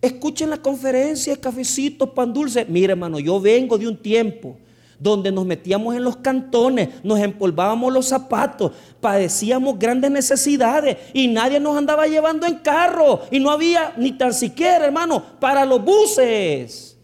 [0.00, 2.64] Escuchen la conferencia, cafecito, pan dulce.
[2.66, 4.56] Mire, hermano, yo vengo de un tiempo
[4.98, 11.60] donde nos metíamos en los cantones, nos empolvábamos los zapatos, padecíamos grandes necesidades y nadie
[11.60, 16.96] nos andaba llevando en carro y no había ni tan siquiera, hermano, para los buses.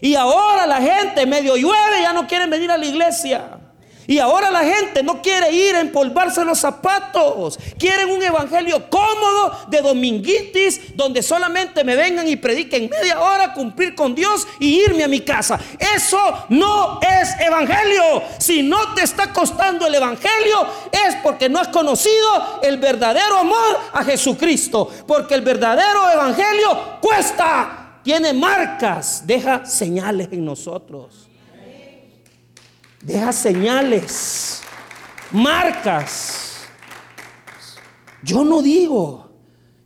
[0.00, 3.55] Y ahora la gente medio llueve, ya no quieren venir a la iglesia.
[4.06, 7.58] Y ahora la gente no quiere ir a empolvarse los zapatos.
[7.78, 13.94] Quieren un evangelio cómodo de dominguitis donde solamente me vengan y prediquen media hora, cumplir
[13.94, 15.58] con Dios y irme a mi casa.
[15.78, 18.22] Eso no es evangelio.
[18.38, 23.78] Si no te está costando el evangelio es porque no has conocido el verdadero amor
[23.92, 24.88] a Jesucristo.
[25.06, 31.25] Porque el verdadero evangelio cuesta, tiene marcas, deja señales en nosotros
[33.02, 34.60] deja señales,
[35.30, 36.66] marcas.
[38.22, 39.30] Yo no digo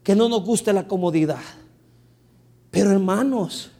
[0.02, 1.42] que no nos guste la comodidad,
[2.70, 3.70] pero hermanos,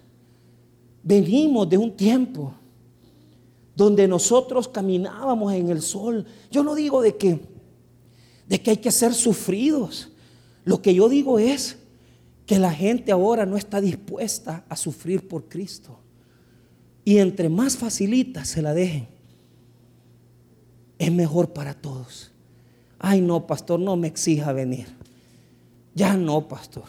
[1.02, 2.54] venimos de un tiempo
[3.74, 6.26] donde nosotros caminábamos en el sol.
[6.50, 7.40] Yo no digo de que
[8.50, 10.10] de que hay que ser sufridos.
[10.64, 11.76] Lo que yo digo es
[12.46, 16.00] que la gente ahora no está dispuesta a sufrir por Cristo.
[17.04, 19.06] Y entre más facilita se la dejen,
[21.00, 22.30] es mejor para todos.
[22.98, 24.86] Ay, no, pastor, no me exija venir.
[25.94, 26.84] Ya no, pastor.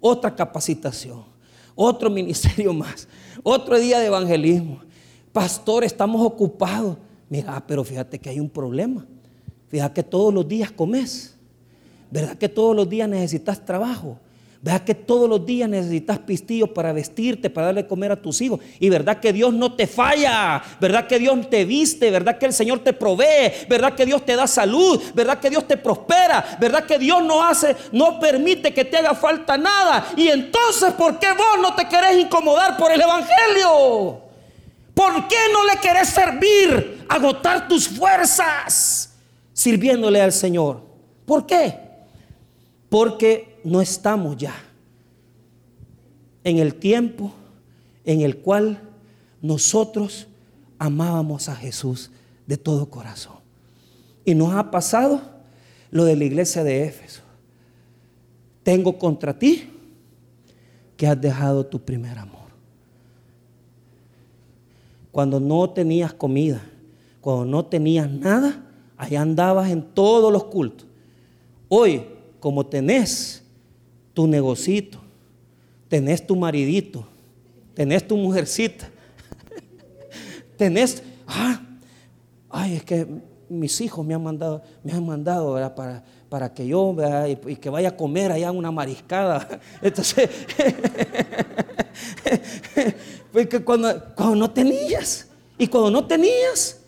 [0.00, 1.22] Otra capacitación,
[1.74, 3.06] otro ministerio más,
[3.42, 4.80] otro día de evangelismo.
[5.30, 6.96] Pastor, estamos ocupados.
[7.28, 9.06] Mira, pero fíjate que hay un problema.
[9.68, 11.36] Fíjate que todos los días comes.
[12.10, 14.18] ¿Verdad que todos los días necesitas trabajo?
[14.62, 18.60] ¿Verdad que todos los días necesitas pistillos para vestirte, para darle comer a tus hijos?
[18.78, 22.52] Y verdad que Dios no te falla, verdad que Dios te viste, verdad que el
[22.52, 26.84] Señor te provee, verdad que Dios te da salud, verdad que Dios te prospera, verdad
[26.84, 30.12] que Dios no hace, no permite que te haga falta nada.
[30.14, 34.20] Y entonces, ¿por qué vos no te querés incomodar por el Evangelio?
[34.92, 39.14] ¿Por qué no le querés servir, agotar tus fuerzas
[39.54, 40.82] sirviéndole al Señor?
[41.24, 41.78] ¿Por qué?
[42.90, 44.54] Porque no estamos ya
[46.44, 47.32] en el tiempo
[48.04, 48.80] en el cual
[49.42, 50.26] nosotros
[50.78, 52.10] amábamos a Jesús
[52.46, 53.36] de todo corazón.
[54.24, 55.20] Y nos ha pasado
[55.90, 57.22] lo de la iglesia de Éfeso.
[58.62, 59.68] Tengo contra ti
[60.96, 62.40] que has dejado tu primer amor.
[65.10, 66.62] Cuando no tenías comida,
[67.20, 68.64] cuando no tenías nada,
[68.96, 70.86] allá andabas en todos los cultos.
[71.68, 72.04] Hoy,
[72.38, 73.39] como tenés
[74.14, 74.98] tu negocito,
[75.88, 77.06] tenés tu maridito,
[77.74, 78.88] tenés tu mujercita,
[80.56, 81.60] tenés, ah,
[82.50, 83.06] ay, es que
[83.50, 86.96] mis hijos me han mandado, me han mandado para, para que yo
[87.46, 89.46] y, que vaya a comer allá una mariscada.
[89.82, 90.30] Entonces,
[93.32, 96.80] porque cuando, cuando no tenías, y cuando no tenías,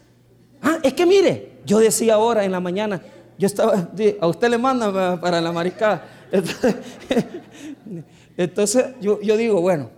[0.63, 3.03] ah, es que mire, yo decía ahora en la mañana,
[3.37, 6.07] yo estaba, a usted le manda para la mariscada.
[8.37, 9.91] Entonces, yo, digo, bueno,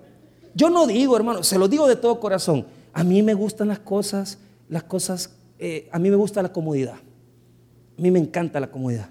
[0.54, 2.66] yo no digo, hermano, se lo digo de todo corazón.
[2.92, 6.96] A mí me gustan las cosas, las cosas, eh, a mí me gusta la comodidad.
[6.96, 9.10] A mí me encanta la comodidad.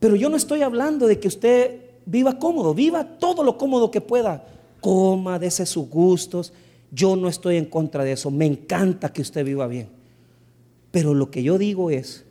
[0.00, 4.00] Pero yo no estoy hablando de que usted viva cómodo, viva todo lo cómodo que
[4.00, 4.46] pueda.
[4.80, 6.52] Coma, dese sus gustos.
[6.90, 8.30] Yo no estoy en contra de eso.
[8.30, 9.88] Me encanta que usted viva bien.
[10.90, 12.24] Pero lo que yo digo es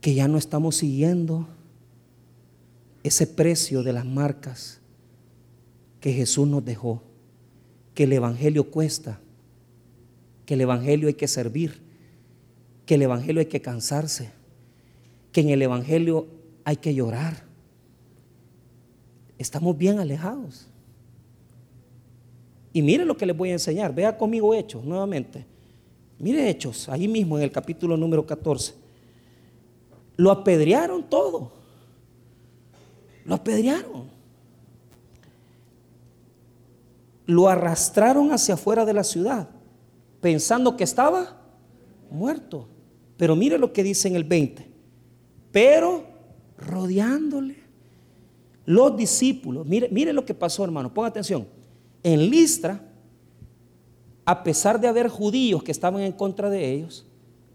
[0.00, 1.48] que ya no estamos siguiendo
[3.08, 4.80] ese precio de las marcas
[6.00, 7.02] que Jesús nos dejó,
[7.94, 9.20] que el Evangelio cuesta,
[10.46, 11.82] que el Evangelio hay que servir,
[12.86, 14.30] que el Evangelio hay que cansarse,
[15.32, 16.26] que en el Evangelio
[16.64, 17.44] hay que llorar.
[19.36, 20.66] Estamos bien alejados.
[22.72, 23.94] Y mire lo que les voy a enseñar.
[23.94, 25.44] Vea conmigo Hechos nuevamente.
[26.18, 28.74] Mire Hechos, ahí mismo en el capítulo número 14.
[30.16, 31.57] Lo apedrearon todo.
[33.28, 34.08] Lo apedrearon.
[37.26, 39.50] Lo arrastraron hacia afuera de la ciudad,
[40.22, 41.36] pensando que estaba
[42.10, 42.66] muerto.
[43.18, 44.66] Pero mire lo que dice en el 20.
[45.52, 46.06] Pero
[46.56, 47.56] rodeándole
[48.64, 49.66] los discípulos.
[49.66, 50.94] Mire, mire lo que pasó, hermano.
[50.94, 51.46] Ponga atención.
[52.02, 52.80] En Listra,
[54.24, 57.06] a pesar de haber judíos que estaban en contra de ellos,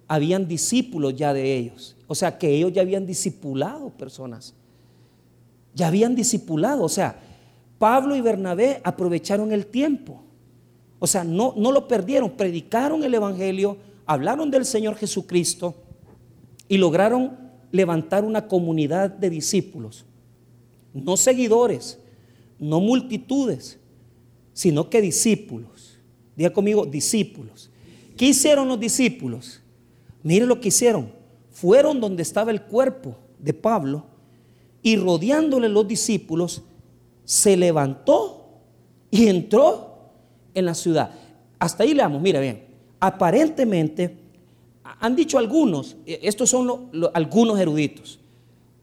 [0.08, 1.96] habían discípulos ya de ellos.
[2.06, 4.54] O sea, que ellos ya habían discipulado personas.
[5.76, 6.84] Ya habían discipulado.
[6.84, 7.20] O sea,
[7.78, 10.24] Pablo y Bernabé aprovecharon el tiempo.
[11.00, 12.32] O sea, no, no lo perdieron.
[12.32, 15.76] Predicaron el Evangelio, hablaron del Señor Jesucristo
[16.68, 17.38] y lograron
[17.72, 20.06] levantar una comunidad de discípulos.
[20.94, 22.00] No seguidores,
[22.60, 23.80] no multitudes,
[24.54, 25.98] sino que discípulos.
[26.36, 27.70] Diga conmigo, discípulos.
[28.16, 29.60] ¿Qué hicieron los discípulos?
[30.22, 31.12] Mire lo que hicieron.
[31.52, 34.06] Fueron donde estaba el cuerpo de Pablo
[34.84, 36.62] y rodeándole los discípulos,
[37.24, 38.46] se levantó
[39.10, 40.12] y entró
[40.54, 41.12] en la ciudad.
[41.58, 42.66] Hasta ahí leamos, mira bien.
[43.00, 44.18] Aparentemente,
[44.84, 48.20] han dicho algunos, eh, estos son algunos eruditos,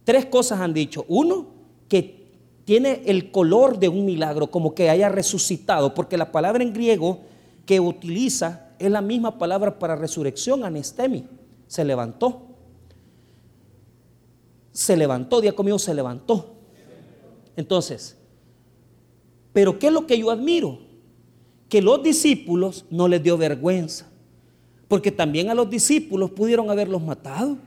[0.04, 1.04] tres cosas han dicho.
[1.08, 1.46] Uno,
[1.88, 2.20] que
[2.64, 7.20] tiene el color de un milagro, como que haya resucitado, porque la palabra en griego
[7.66, 11.26] que utiliza es la misma palabra para resurrección, anestemi,
[11.66, 12.49] se levantó.
[14.72, 16.54] Se levantó, día conmigo, se levantó.
[17.56, 18.16] Entonces,
[19.52, 20.78] pero ¿qué es lo que yo admiro?
[21.68, 24.06] Que los discípulos no les dio vergüenza,
[24.88, 27.58] porque también a los discípulos pudieron haberlos matado.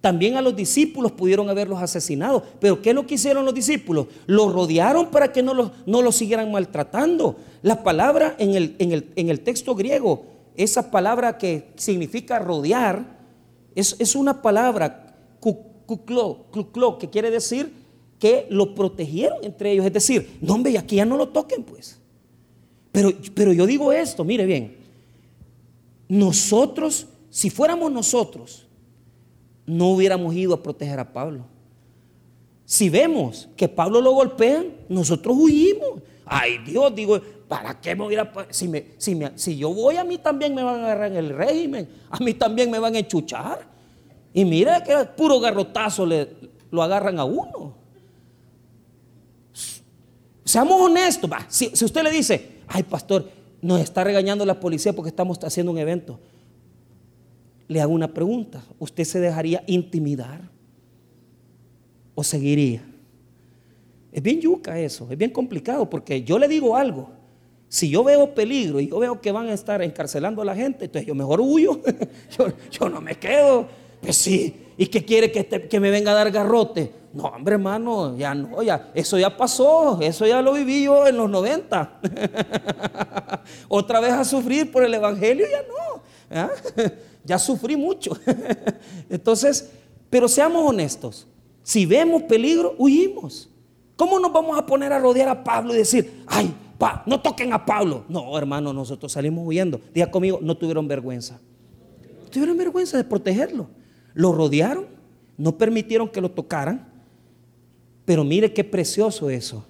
[0.00, 2.44] También a los discípulos pudieron haberlos asesinado.
[2.60, 4.06] Pero ¿qué es lo que hicieron los discípulos?
[4.26, 7.36] Los rodearon para que no los, no siguieran maltratando.
[7.62, 10.24] La palabra en el, en el, texto griego,
[10.56, 13.18] esa palabra que significa rodear,
[13.74, 15.07] es, una palabra
[15.88, 17.72] kuklo, que quiere decir
[18.18, 19.86] que lo protegieron entre ellos.
[19.86, 21.98] Es decir, no, hombre, y aquí ya no lo toquen, pues.
[22.92, 24.76] Pero, pero yo digo esto, mire bien,
[26.08, 28.66] nosotros, si fuéramos nosotros,
[29.66, 31.44] no hubiéramos ido a proteger a Pablo.
[32.64, 36.02] Si vemos que Pablo lo golpean, nosotros huimos.
[36.24, 39.96] Ay Dios, digo, ¿para qué me voy a si, me, si, me, si yo voy
[39.96, 42.94] a mí también me van a agarrar en el régimen, a mí también me van
[42.94, 43.77] a enchuchar.
[44.32, 46.28] Y mira que puro garrotazo le,
[46.70, 47.74] lo agarran a uno.
[50.44, 55.10] Seamos honestos, Si, si usted le dice, ay pastor, nos está regañando la policía porque
[55.10, 56.18] estamos haciendo un evento
[57.68, 58.64] le hago una pregunta.
[58.78, 60.40] ¿Usted se dejaría intimidar?
[62.14, 62.82] ¿O seguiría?
[64.10, 67.10] Es bien yuca eso, es bien complicado porque yo le digo algo.
[67.68, 70.86] Si yo veo peligro y yo veo que van a estar encarcelando a la gente,
[70.86, 71.82] entonces yo mejor huyo.
[72.70, 73.68] yo, no me quedo.
[74.00, 76.92] Pues sí, ¿y qué quiere que, que me venga a dar garrote?
[77.12, 81.16] No, hombre, hermano, ya no, ya, eso ya pasó, eso ya lo viví yo en
[81.16, 82.00] los 90.
[83.68, 86.50] Otra vez a sufrir por el Evangelio, ya no.
[87.24, 88.12] ya sufrí mucho.
[89.10, 89.70] Entonces,
[90.10, 91.26] pero seamos honestos,
[91.62, 93.48] si vemos peligro, huimos.
[93.96, 97.52] ¿Cómo nos vamos a poner a rodear a Pablo y decir, ay, pa, no toquen
[97.52, 98.04] a Pablo?
[98.08, 99.80] No, hermano, nosotros salimos huyendo.
[99.92, 101.40] Diga conmigo, no tuvieron vergüenza.
[102.30, 103.66] tuvieron vergüenza de protegerlo.
[104.14, 104.86] Lo rodearon,
[105.36, 106.88] no permitieron que lo tocaran.
[108.04, 109.64] Pero mire qué precioso eso.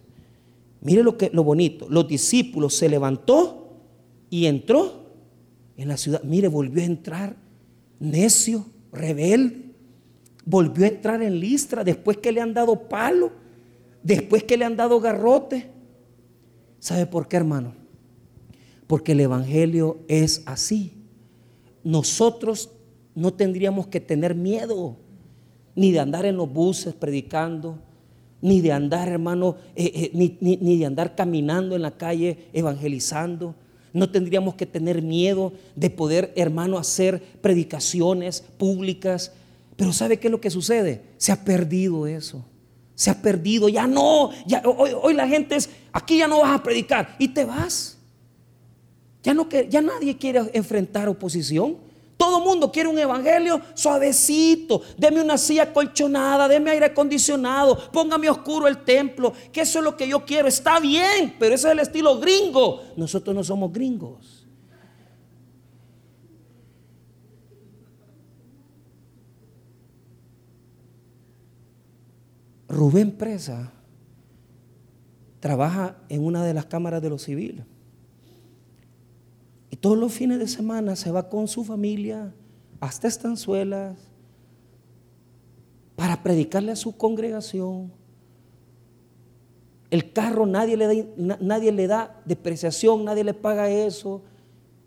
[0.81, 1.89] Mire lo, que, lo bonito.
[1.89, 3.77] Los discípulos se levantó
[4.31, 5.07] y entró
[5.77, 6.23] en la ciudad.
[6.23, 7.37] Mire, volvió a entrar
[7.99, 9.73] necio, rebelde,
[10.45, 13.33] volvió a entrar en Listra después que le han dado palo,
[14.03, 15.71] después que le han dado garrote.
[16.79, 17.75] ¿Sabe por qué, hermano?
[18.87, 20.93] Porque el Evangelio es así.
[21.83, 22.71] Nosotros
[23.19, 24.97] no tendríamos que tener miedo
[25.75, 27.79] ni de andar en los buses predicando,
[28.41, 33.55] ni de andar, hermano, eh, eh, ni, ni de andar caminando en la calle evangelizando
[33.93, 39.33] no tendríamos que tener miedo de poder, hermano, hacer predicaciones públicas,
[39.77, 41.03] Pero ¿sabe qué es lo que sucede?
[41.19, 42.45] Se ha perdido eso.
[42.97, 43.69] Se ha perdido.
[43.69, 44.31] Ya no.
[44.65, 47.15] Hoy, hoy la gente es, aquí ya no vas a predicar.
[47.19, 47.97] Y te vas.
[49.23, 51.77] Ya, no, ya nadie quiere enfrentar oposición.
[52.19, 54.83] Todo mundo quiere un evangelio suavecito.
[54.97, 59.97] Deme una silla colchonada, deme aire acondicionado, póngame oscuro el templo, que eso es lo
[59.97, 60.49] que yo quiero.
[60.49, 62.83] Está bien, pero ese es el estilo gringo.
[62.97, 64.49] Nosotros no somos gringos.
[72.69, 73.73] Rubén Presa
[75.39, 77.65] trabaja en una de las cámaras de los civiles.
[79.71, 82.35] Y todos los fines de semana se va con su familia
[82.81, 83.99] hasta estanzuelas
[85.97, 87.93] para predicarle a su congregación.
[89.91, 94.23] El carro nadie le da, nadie le da depreciación, nadie le paga eso.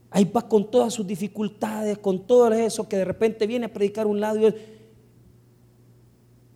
[0.10, 4.08] Ahí va con todas sus dificultades, con todo eso que de repente viene a predicar
[4.08, 4.54] un lado y,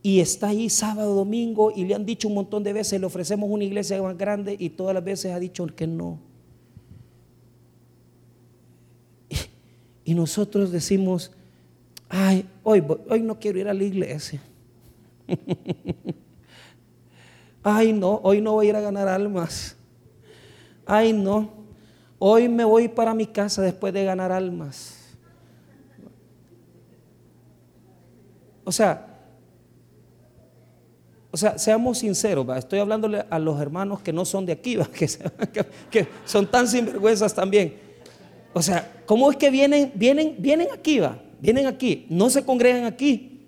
[0.03, 3.49] y está ahí sábado, domingo y le han dicho un montón de veces, le ofrecemos
[3.49, 6.19] una iglesia más grande y todas las veces ha dicho que no.
[10.05, 11.31] Y nosotros decimos,
[12.07, 14.39] ay, hoy, hoy no quiero ir a la iglesia.
[17.63, 19.75] ay, no, hoy no voy a ir a ganar almas.
[20.85, 21.49] Ay, no,
[22.19, 24.93] hoy me voy para mi casa después de ganar almas.
[28.63, 29.07] O sea,
[31.31, 35.07] o sea, seamos sinceros, estoy hablándole a los hermanos que no son de aquí, que,
[35.89, 37.84] que son tan sinvergüenzas también.
[38.57, 41.21] O sea, ¿cómo es que vienen, vienen, vienen aquí, va?
[41.41, 43.41] Vienen aquí, no se congregan aquí.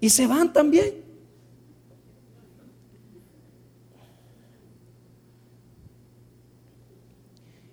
[0.00, 0.94] y se van también.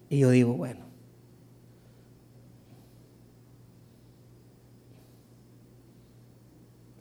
[0.10, 0.84] Y yo digo, bueno,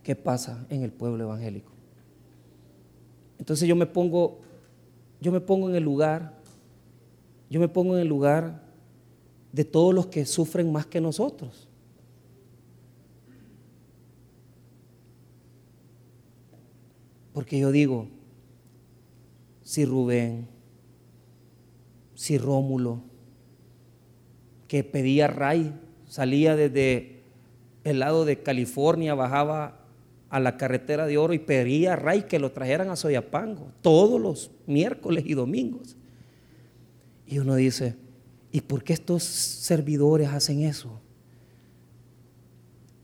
[0.03, 1.72] ¿qué pasa en el pueblo evangélico?
[3.39, 4.43] Entonces yo me pongo,
[5.18, 6.37] yo me pongo en el lugar,
[7.49, 8.66] yo me pongo en el lugar
[9.57, 11.67] de todos los que sufren más que nosotros.
[17.33, 18.07] Porque yo digo,
[19.63, 20.47] si Rubén,
[22.15, 23.01] si Rómulo,
[24.69, 25.73] que pedía Ray,
[26.07, 27.23] salía desde
[27.85, 29.87] el lado de California, bajaba
[30.29, 34.51] a la carretera de oro y pedía Ray que lo trajeran a Soyapango todos los
[34.67, 35.97] miércoles y domingos.
[37.27, 37.97] Y uno dice,
[38.57, 40.89] ¿Y por qué estos servidores hacen eso?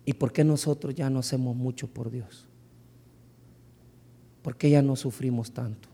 [0.06, 2.46] ¿Y por qué nosotros ya no hacemos mucho por Dios?
[4.40, 5.90] ¿Por qué ya no sufrimos tanto?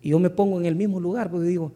[0.00, 1.72] Y yo me pongo en el mismo lugar porque digo,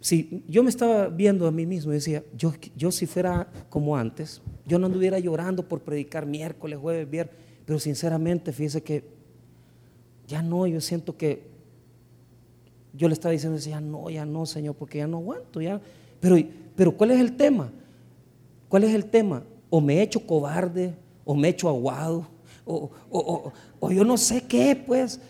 [0.00, 3.96] si yo me estaba viendo a mí mismo y decía, yo, yo si fuera como
[3.96, 9.04] antes, yo no anduviera llorando por predicar miércoles, jueves, viernes, pero sinceramente fíjese que
[10.28, 11.49] ya no, yo siento que
[12.92, 15.60] yo le estaba diciendo, decía, no, ya no, Señor, porque ya no aguanto.
[15.60, 15.80] Ya.
[16.20, 16.36] Pero,
[16.74, 17.70] pero ¿cuál es el tema?
[18.68, 19.42] ¿Cuál es el tema?
[19.68, 22.26] O me he hecho cobarde, o me he hecho aguado,
[22.64, 22.90] o,
[23.80, 25.20] o, yo no sé qué, pues.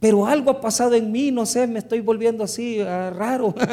[0.00, 3.54] Pero algo ha pasado en mí, no sé, me estoy volviendo así ah, raro.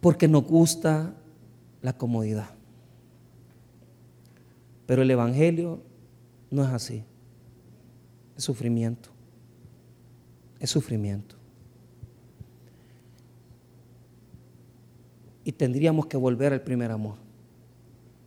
[0.00, 1.14] Porque nos gusta
[1.80, 2.50] la comodidad.
[4.86, 5.80] Pero el Evangelio
[6.50, 7.04] no es así
[8.36, 9.10] es sufrimiento.
[10.58, 11.36] Es sufrimiento.
[15.44, 17.16] Y tendríamos que volver al primer amor.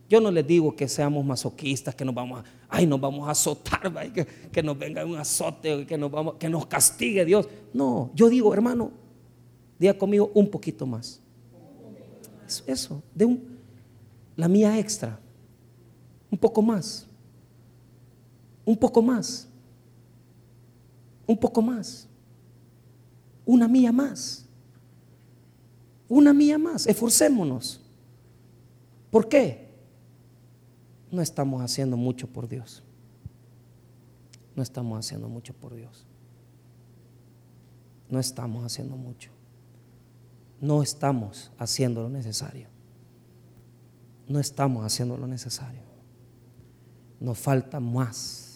[0.08, 3.32] Yo no les digo que seamos masoquistas, que nos vamos a, ay, nos vamos a
[3.32, 3.92] azotar,
[4.52, 7.46] que, nos venga un azote, que nos, vamos, que nos castigue Dios.
[7.74, 8.90] No, yo digo, hermano,
[9.78, 11.20] diga conmigo un poquito más.
[12.46, 13.58] Eso, eso de un,
[14.36, 15.20] la mía extra,
[16.30, 17.06] un poco más,
[18.64, 19.48] un poco más
[21.28, 22.08] un poco más,
[23.44, 24.46] una mía más,
[26.08, 27.82] una mía más, esforcémonos.
[29.10, 29.68] ¿Por qué?
[31.10, 32.82] No estamos haciendo mucho por Dios.
[34.56, 36.06] No estamos haciendo mucho por Dios.
[38.08, 39.30] No estamos haciendo mucho.
[40.60, 42.68] No estamos haciendo lo necesario.
[44.26, 45.82] No estamos haciendo lo necesario.
[47.20, 48.47] Nos falta más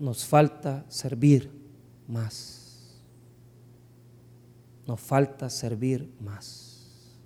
[0.00, 1.50] nos falta servir
[2.08, 2.96] más.
[4.86, 7.18] Nos falta servir más.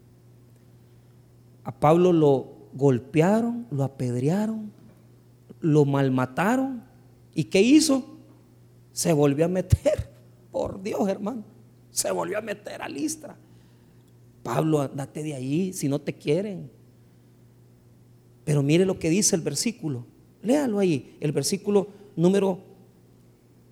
[1.62, 4.72] A Pablo lo golpearon, lo apedrearon,
[5.60, 6.82] lo malmataron.
[7.32, 8.18] ¿Y qué hizo?
[8.92, 10.10] Se volvió a meter.
[10.50, 11.44] Por Dios, hermano.
[11.90, 13.36] Se volvió a meter a Listra.
[14.42, 16.70] Pablo, andate de ahí si no te quieren.
[18.44, 20.04] Pero mire lo que dice el versículo.
[20.42, 22.58] Léalo ahí, el versículo número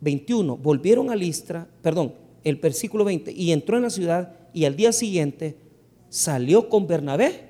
[0.01, 0.57] 21.
[0.57, 2.15] Volvieron a Listra, perdón,
[2.45, 3.33] el versículo 20.
[3.33, 5.57] Y entró en la ciudad y al día siguiente
[6.09, 7.49] salió con Bernabé,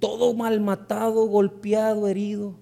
[0.00, 2.54] todo malmatado, golpeado, herido.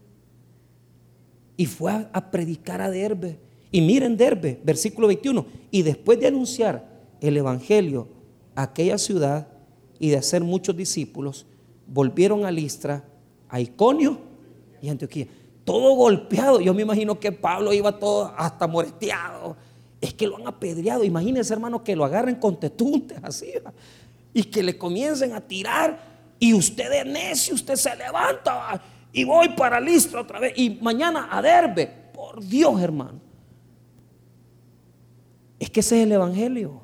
[1.56, 3.38] Y fue a, predicar a Derbe.
[3.70, 5.46] Y miren Derbe, versículo 21.
[5.70, 6.88] Y después de anunciar
[7.20, 8.08] el Evangelio
[8.54, 9.48] a aquella ciudad
[9.98, 11.46] y de hacer muchos discípulos,
[11.86, 13.04] volvieron a Listra
[13.48, 14.18] a Iconio
[14.80, 15.28] y Antioquía.
[15.64, 16.60] Todo golpeado.
[16.60, 19.56] Yo me imagino que Pablo iba todo hasta moresteado.
[20.00, 21.04] Es que lo han apedreado.
[21.04, 23.52] Imagínense, hermano, que lo agarren con tetuntes así.
[24.32, 25.98] Y que le comiencen a tirar.
[26.38, 28.82] Y usted es necio, usted se levanta.
[29.12, 30.54] Y voy para Listra otra vez.
[30.56, 31.86] Y mañana a Derbe.
[32.12, 33.20] Por Dios, hermano.
[35.58, 36.82] Es que ese es el Evangelio.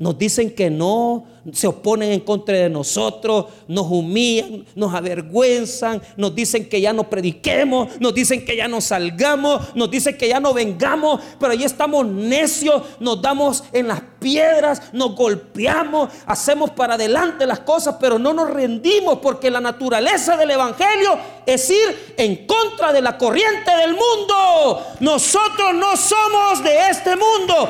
[0.00, 6.34] Nos dicen que no, se oponen en contra de nosotros, nos humillan, nos avergüenzan, nos
[6.34, 10.40] dicen que ya no prediquemos, nos dicen que ya no salgamos, nos dicen que ya
[10.40, 16.94] no vengamos, pero ahí estamos necios, nos damos en las piedras, nos golpeamos, hacemos para
[16.94, 22.46] adelante las cosas, pero no nos rendimos porque la naturaleza del Evangelio es ir en
[22.46, 24.82] contra de la corriente del mundo.
[25.00, 27.68] Nosotros no somos de este mundo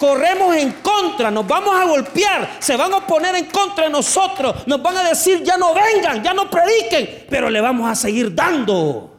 [0.00, 4.66] corremos en contra, nos vamos a golpear, se van a poner en contra de nosotros,
[4.66, 8.34] nos van a decir ya no vengan, ya no prediquen, pero le vamos a seguir
[8.34, 9.14] dando.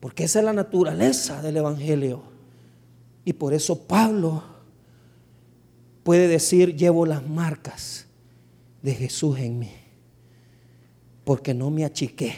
[0.00, 2.20] Porque esa es la naturaleza del Evangelio.
[3.24, 4.42] Y por eso Pablo
[6.02, 8.06] puede decir, llevo las marcas
[8.82, 9.72] de Jesús en mí.
[11.24, 12.36] Porque no me achiqué.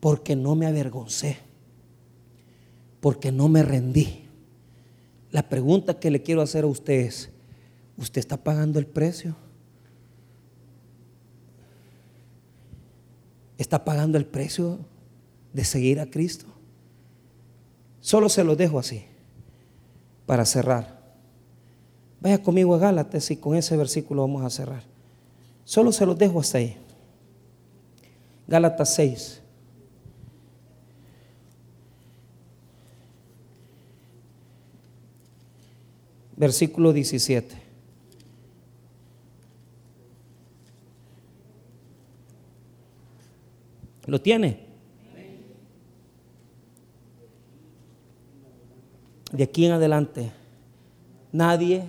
[0.00, 1.38] Porque no me avergoncé.
[3.00, 4.25] Porque no me rendí
[5.30, 7.30] la pregunta que le quiero hacer a usted es,
[7.96, 9.36] ¿usted está pagando el precio?
[13.58, 14.78] ¿Está pagando el precio
[15.52, 16.46] de seguir a Cristo?
[18.00, 19.04] Solo se lo dejo así,
[20.26, 20.96] para cerrar.
[22.20, 24.82] Vaya conmigo a Gálatas y con ese versículo vamos a cerrar.
[25.64, 26.76] Solo se lo dejo hasta ahí.
[28.46, 29.42] Gálatas 6.
[36.46, 37.56] Versículo 17.
[44.06, 44.64] ¿Lo tiene?
[49.32, 50.30] De aquí en adelante,
[51.32, 51.84] nadie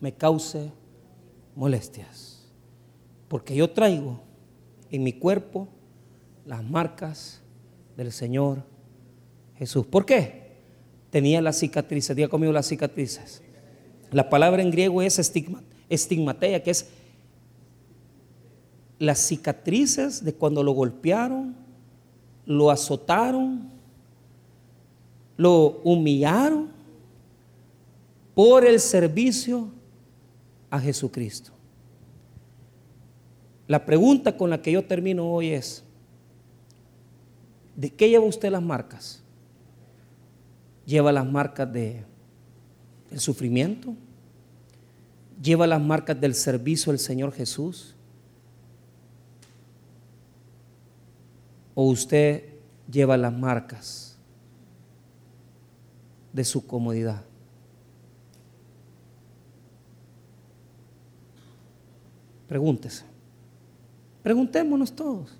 [0.00, 0.72] me cause
[1.54, 2.50] molestias,
[3.28, 4.20] porque yo traigo
[4.90, 5.68] en mi cuerpo
[6.44, 7.42] las marcas
[7.96, 8.64] del Señor
[9.54, 9.86] Jesús.
[9.86, 10.50] ¿Por qué?
[11.10, 13.44] Tenía las cicatrices, diga conmigo las cicatrices.
[14.12, 16.88] La palabra en griego es estigma, estigmatea, que es
[18.98, 21.54] las cicatrices de cuando lo golpearon,
[22.44, 23.70] lo azotaron,
[25.36, 26.68] lo humillaron
[28.34, 29.68] por el servicio
[30.68, 31.52] a Jesucristo.
[33.66, 35.84] La pregunta con la que yo termino hoy es,
[37.76, 39.22] ¿de qué lleva usted las marcas?
[40.84, 42.04] ¿Lleva las marcas de
[43.10, 43.94] el sufrimiento,
[45.42, 47.94] lleva las marcas del servicio al Señor Jesús,
[51.74, 52.44] o usted
[52.90, 54.18] lleva las marcas
[56.32, 57.24] de su comodidad.
[62.46, 63.04] Pregúntese.
[64.22, 65.36] Preguntémonos todos.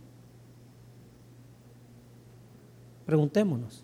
[3.05, 3.83] Preguntémonos.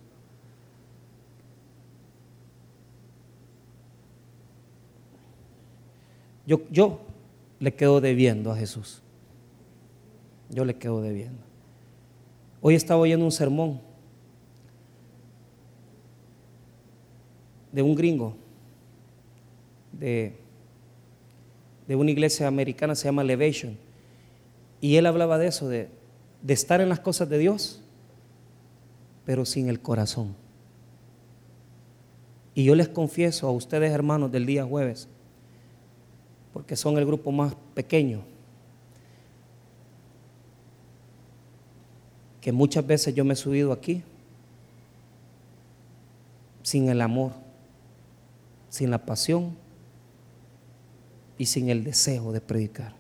[6.47, 7.01] Yo, yo
[7.59, 9.03] le quedo debiendo a Jesús.
[10.49, 11.41] Yo le quedo debiendo.
[12.61, 13.81] Hoy estaba oyendo un sermón
[17.73, 18.35] de un gringo
[19.93, 20.35] de,
[21.87, 23.77] de una iglesia americana, se llama Elevation.
[24.81, 25.89] Y él hablaba de eso, de,
[26.43, 27.83] de estar en las cosas de Dios,
[29.25, 30.35] pero sin el corazón.
[32.55, 35.09] Y yo les confieso a ustedes, hermanos, del día jueves,
[36.57, 38.23] porque son el grupo más pequeño.
[42.41, 44.03] Que muchas veces yo me he subido aquí
[46.63, 47.33] sin el amor,
[48.71, 49.55] sin la pasión
[51.37, 52.95] y sin el deseo de predicar.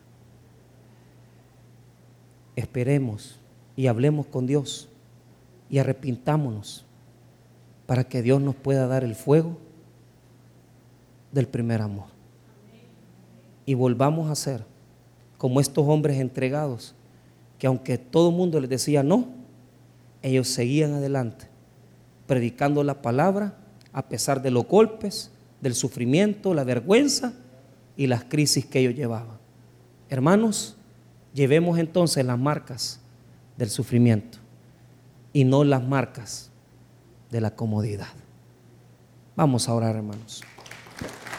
[2.57, 3.41] Esperemos
[3.75, 4.91] y hablemos con Dios
[5.71, 6.85] y arrepintámonos
[7.87, 9.57] para que Dios nos pueda dar el fuego
[11.33, 12.16] del primer amor.
[13.67, 14.64] Y volvamos a ser
[15.37, 16.95] como estos hombres entregados,
[17.59, 19.29] que aunque todo el mundo les decía no,
[20.23, 21.49] ellos seguían adelante,
[22.27, 23.59] predicando la palabra
[23.93, 27.33] a pesar de los golpes, del sufrimiento, la vergüenza
[27.97, 29.39] y las crisis que ellos llevaban.
[30.09, 30.77] Hermanos,
[31.33, 33.01] llevemos entonces las marcas
[33.57, 34.39] del sufrimiento
[35.33, 36.51] y no las marcas
[37.31, 38.12] de la comodidad.
[39.35, 40.43] Vamos a orar, hermanos.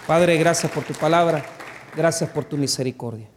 [0.06, 1.44] Padre, gracias por tu palabra,
[1.98, 3.28] gracias por tu misericordia.